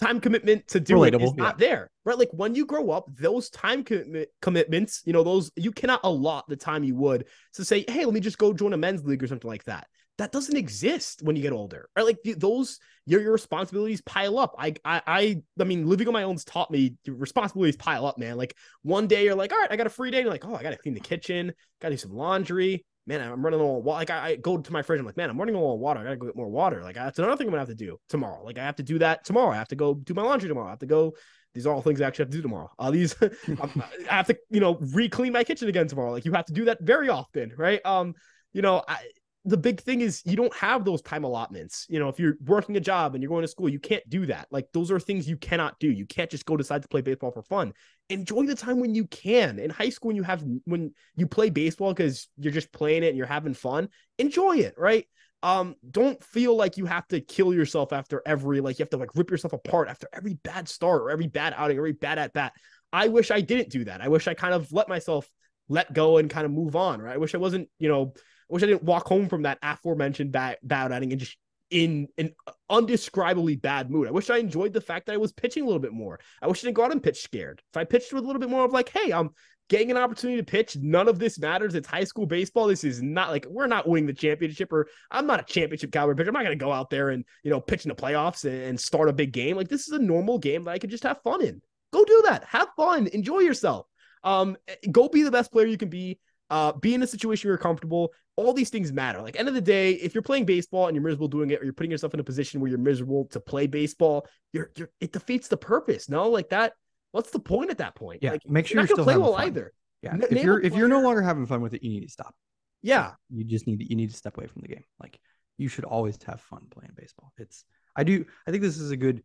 [0.00, 1.66] time commitment to do Relatable, it is not yeah.
[1.68, 2.18] there, right?
[2.18, 6.44] Like when you grow up, those time commitment commitments, you know, those you cannot allot
[6.48, 9.22] the time you would to say, hey, let me just go join a men's league
[9.22, 9.86] or something like that.
[10.18, 12.04] That doesn't exist when you get older, right?
[12.04, 14.54] Like those your your responsibilities pile up.
[14.58, 18.36] I I I I mean, living on my own's taught me responsibilities pile up, man.
[18.36, 20.20] Like one day you're like, all right, I got a free day.
[20.20, 22.84] You're like, oh, I gotta clean the kitchen, gotta do some laundry.
[23.06, 23.98] Man, I'm running low on water.
[23.98, 26.00] Like I, I, go to my fridge, I'm like, man, I'm running low on water.
[26.00, 26.82] I gotta go get more water.
[26.82, 28.42] Like that's another thing I'm gonna have to do tomorrow.
[28.44, 29.50] Like I have to do that tomorrow.
[29.50, 30.68] I have to go do my laundry tomorrow.
[30.68, 31.14] I have to go.
[31.52, 32.70] These are all things I actually have to do tomorrow.
[32.78, 36.12] Uh, these I have to, you know, re-clean my kitchen again tomorrow.
[36.12, 37.84] Like you have to do that very often, right?
[37.84, 38.14] Um,
[38.52, 38.98] you know, I,
[39.44, 41.86] the big thing is you don't have those time allotments.
[41.88, 44.26] You know, if you're working a job and you're going to school, you can't do
[44.26, 44.46] that.
[44.50, 45.90] Like those are things you cannot do.
[45.90, 47.72] You can't just go decide to play baseball for fun.
[48.08, 49.58] Enjoy the time when you can.
[49.58, 53.08] In high school, when you have when you play baseball because you're just playing it
[53.08, 53.88] and you're having fun,
[54.18, 55.06] enjoy it, right?
[55.44, 58.96] um, don't feel like you have to kill yourself after every like you have to
[58.96, 62.18] like rip yourself apart after every bad start or every bad outing, or every bad
[62.18, 62.54] at bat.
[62.94, 64.00] I wish I didn't do that.
[64.00, 65.28] I wish I kind of let myself
[65.68, 67.02] let go and kind of move on.
[67.02, 67.12] Right.
[67.12, 68.14] I wish I wasn't, you know,
[68.50, 71.36] I wish I didn't walk home from that aforementioned bad outing and just
[71.70, 72.34] in an
[72.70, 74.06] undescribably bad mood.
[74.06, 76.20] I wish I enjoyed the fact that I was pitching a little bit more.
[76.40, 77.62] I wish I didn't go out and pitch scared.
[77.72, 79.30] If I pitched with a little bit more of like, hey, I'm
[79.68, 80.76] getting an opportunity to pitch.
[80.76, 81.74] None of this matters.
[81.74, 82.66] It's high school baseball.
[82.66, 86.14] This is not like we're not winning the championship, or I'm not a championship caliber
[86.14, 86.28] pitcher.
[86.28, 88.54] I'm not going to go out there and you know pitch in the playoffs and,
[88.54, 89.56] and start a big game.
[89.56, 91.60] Like this is a normal game that I could just have fun in.
[91.92, 92.44] Go do that.
[92.44, 93.06] Have fun.
[93.08, 93.86] Enjoy yourself.
[94.22, 94.56] Um,
[94.90, 96.18] go be the best player you can be.
[96.50, 98.12] Uh, be in a situation where you're comfortable.
[98.36, 99.22] All these things matter.
[99.22, 101.64] Like end of the day, if you're playing baseball and you're miserable doing it, or
[101.64, 105.12] you're putting yourself in a position where you're miserable to play baseball, you're, you're it
[105.12, 106.08] defeats the purpose.
[106.08, 106.72] No, like that.
[107.12, 108.20] What's the point at that point?
[108.22, 109.46] Yeah, like, make sure you're you're, not play well fun.
[109.46, 109.72] either.
[110.02, 112.10] Yeah, N- if you're if you're no longer having fun with it, you need to
[112.10, 112.34] stop.
[112.82, 114.84] Yeah, You just need to you need to step away from the game.
[115.00, 115.18] Like
[115.56, 117.32] you should always have fun playing baseball.
[117.38, 117.64] It's
[117.96, 119.22] I do I think this is a good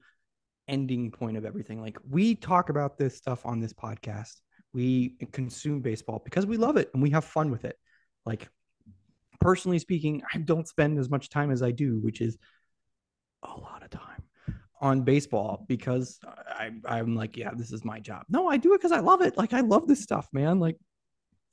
[0.70, 1.82] ending point of everything.
[1.82, 4.36] Like we talk about this stuff on this podcast.
[4.74, 7.78] We consume baseball because we love it and we have fun with it.
[8.26, 8.50] Like
[9.40, 12.38] personally speaking, I don't spend as much time as I do, which is
[13.44, 14.24] a lot of time
[14.82, 18.24] on baseball because I I'm like, yeah, this is my job.
[18.30, 19.38] No, I do it because I love it.
[19.38, 20.60] Like I love this stuff, man.
[20.60, 20.78] Like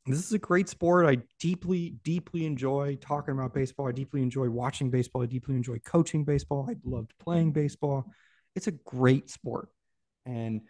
[0.07, 1.07] this is a great sport.
[1.07, 3.89] I deeply, deeply enjoy talking about baseball.
[3.89, 5.23] I deeply enjoy watching baseball.
[5.23, 6.67] I deeply enjoy coaching baseball.
[6.71, 8.07] I loved playing baseball.
[8.55, 9.69] It's a great sport.
[10.25, 10.61] And,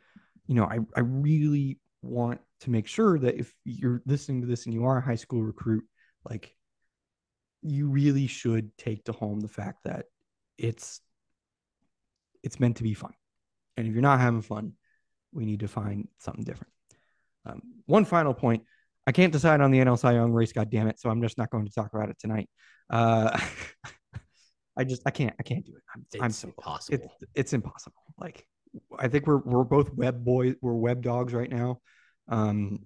[0.46, 4.66] you know, I, I really want to make sure that if you're listening to this
[4.66, 5.84] and you are a high school recruit,
[6.28, 6.54] like
[7.62, 10.06] you really should take to home the fact that
[10.58, 11.00] it's
[12.42, 13.12] it's meant to be fun.
[13.76, 14.72] And if you're not having fun,
[15.32, 16.72] we need to find something different.
[17.44, 18.64] Um, one final point.
[19.06, 20.98] I can't decide on the NL Cy Young race, God damn it!
[20.98, 22.48] So I'm just not going to talk about it tonight.
[22.90, 23.38] Uh,
[24.76, 25.82] I just I can't I can't do it.
[25.94, 26.98] I'm, I'm it's so impossible.
[26.98, 28.02] it's it's impossible.
[28.18, 28.46] Like
[28.98, 30.54] I think we're we're both Webb boys.
[30.60, 31.80] We're Webb dogs right now.
[32.28, 32.80] Um,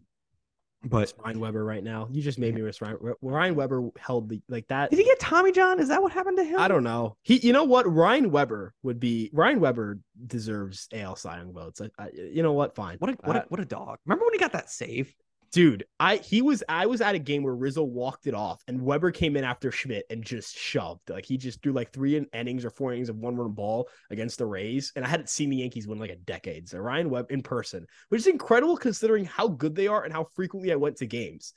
[0.83, 2.09] but It's Ryan Weber right now.
[2.11, 2.97] You just made me miss Ryan.
[3.21, 4.89] Ryan Weber held the like that.
[4.91, 5.79] did he get Tommy John?
[5.79, 6.59] Is that what happened to him?
[6.59, 7.17] I don't know.
[7.23, 7.91] He, you know what?
[7.91, 9.29] Ryan Weber would be.
[9.35, 11.83] Ryan Weber deserves AL Cy Young votes.
[11.83, 12.75] I, I, you know what?
[12.75, 12.97] Fine.
[12.99, 13.99] What a what Uh, a, what a dog!
[14.07, 15.15] Remember when he got that save?
[15.53, 18.81] Dude i he was i was at a game where rizzo walked it off and
[18.81, 21.11] weber came in after schmidt and just shoved.
[21.11, 24.39] Like he just threw like three innings or four innings of one run ball against
[24.39, 24.93] the rays.
[24.95, 27.87] And i hadn't seen the yankees win like a decade so ryan webb in person
[28.09, 31.53] which is incredible considering how good they are and how frequently i went to games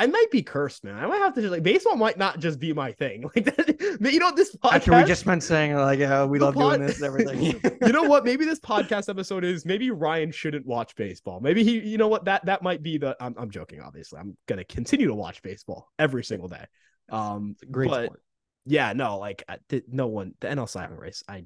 [0.00, 0.96] I might be cursed, man.
[0.96, 3.28] I might have to just like baseball might not just be my thing.
[3.36, 4.72] Like that, you know, this podcast.
[4.72, 7.60] After we just spent saying like, uh, we love pod- doing this and everything.
[7.82, 8.24] you know what?
[8.24, 11.40] Maybe this podcast episode is maybe Ryan shouldn't watch baseball.
[11.40, 12.24] Maybe he, you know what?
[12.24, 13.14] That that might be the.
[13.20, 13.82] I'm, I'm joking.
[13.82, 16.64] Obviously, I'm gonna continue to watch baseball every single day.
[17.10, 18.22] Um, Great but, sport.
[18.64, 20.32] Yeah, no, like I, th- no one.
[20.40, 21.22] The NL Cy Young race.
[21.28, 21.44] I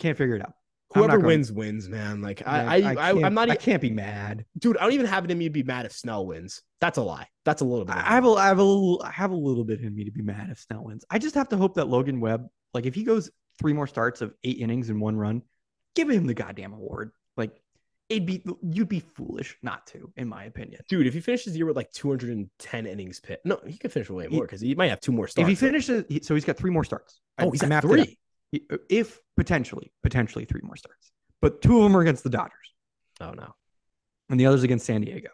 [0.00, 0.54] Can't figure it out.
[0.94, 2.20] Whoever going- wins wins, man.
[2.20, 3.50] Like Man, I, I, I, can't- I'm not.
[3.50, 4.44] I can't be mad.
[4.58, 4.76] dude.
[4.78, 6.62] I don't even have it in me to be mad if Snell wins.
[6.80, 7.28] That's a lie.
[7.44, 7.96] That's a little bit.
[7.96, 8.30] I have a.
[8.30, 10.58] I have a, little- I have a little bit in me to be mad if
[10.60, 11.04] Snell wins.
[11.10, 14.20] I just have to hope that Logan Webb, like if he goes three more starts
[14.22, 15.42] of eight innings in one run,
[15.94, 17.12] give him the goddamn award.
[17.36, 17.60] Like
[18.08, 20.82] it'd be, you'd be foolish not to, in my opinion.
[20.88, 21.06] dude.
[21.06, 24.26] If he finishes the year with like 210 innings pit, no, he could finish way
[24.26, 25.44] more because he might have two more starts.
[25.44, 27.20] If he finishes, he- so he's got three more starts.
[27.38, 28.18] I- oh, he's I at it three.
[28.52, 31.10] He- uh, If potentially, potentially three more starts,
[31.40, 32.74] but two of them are against the Dodgers,
[33.20, 33.54] Oh no.
[34.30, 35.30] and the others against San Diego.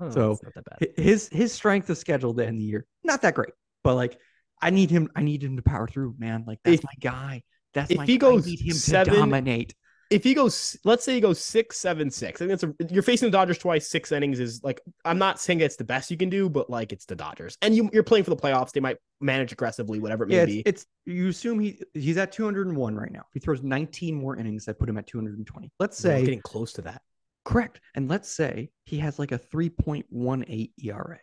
[0.00, 0.88] Oh, So, not that bad.
[0.96, 3.52] His his strength of schedule to end the year, not that great,
[3.84, 4.18] but like
[4.60, 5.10] I need him.
[5.16, 6.44] I need him to power through, man.
[6.46, 7.42] Like that's If- my guy.
[7.74, 8.28] That's if my he guy.
[8.30, 9.74] Goes seven- to dominate.
[10.12, 12.40] If he goes, let's say he goes six, seven, six.
[12.40, 12.94] I think that's a.
[12.94, 13.88] You're facing the Dodgers twice.
[13.88, 16.92] Six innings is like I'm not saying it's the best you can do, but like
[16.92, 18.72] it's the Dodgers, and you, you're playing for the playoffs.
[18.72, 20.60] They might manage aggressively, whatever it may Yeah, be.
[20.60, 23.20] it's, it's you assume he he's at 201 right now.
[23.20, 25.70] If he throws 19 more innings, that put him at 220.
[25.80, 27.02] Let's We're say getting close to that.
[27.44, 31.18] correct, and let's say he has like a 3.18 ERA,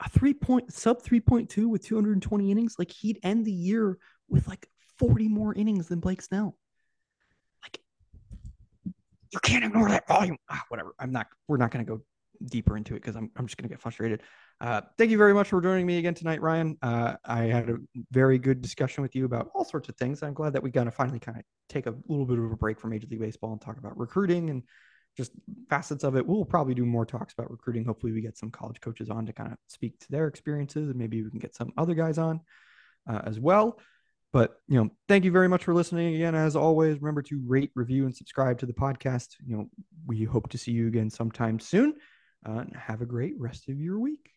[0.00, 2.76] a three point sub 3.2 with 220 innings.
[2.78, 3.98] Like he'd end the year
[4.28, 4.68] with like
[4.98, 6.56] 40 more innings than Blake Snell.
[9.32, 10.36] You can't ignore that volume.
[10.48, 10.94] Ah, whatever.
[10.98, 11.26] I'm not.
[11.48, 12.02] We're not going to go
[12.44, 14.22] deeper into it because I'm I'm just going to get frustrated.
[14.60, 16.76] Uh, thank you very much for joining me again tonight, Ryan.
[16.82, 17.76] Uh, I had a
[18.10, 20.22] very good discussion with you about all sorts of things.
[20.22, 22.56] I'm glad that we got to finally kind of take a little bit of a
[22.56, 24.62] break from Major League Baseball and talk about recruiting and
[25.16, 25.32] just
[25.70, 26.26] facets of it.
[26.26, 27.84] We'll probably do more talks about recruiting.
[27.84, 30.98] Hopefully, we get some college coaches on to kind of speak to their experiences, and
[30.98, 32.40] maybe we can get some other guys on
[33.08, 33.78] uh, as well.
[34.36, 36.34] But you know, thank you very much for listening again.
[36.34, 39.28] As always, remember to rate, review, and subscribe to the podcast.
[39.46, 39.70] You know,
[40.06, 41.94] we hope to see you again sometime soon.
[42.44, 44.28] Uh, have a great rest of your week.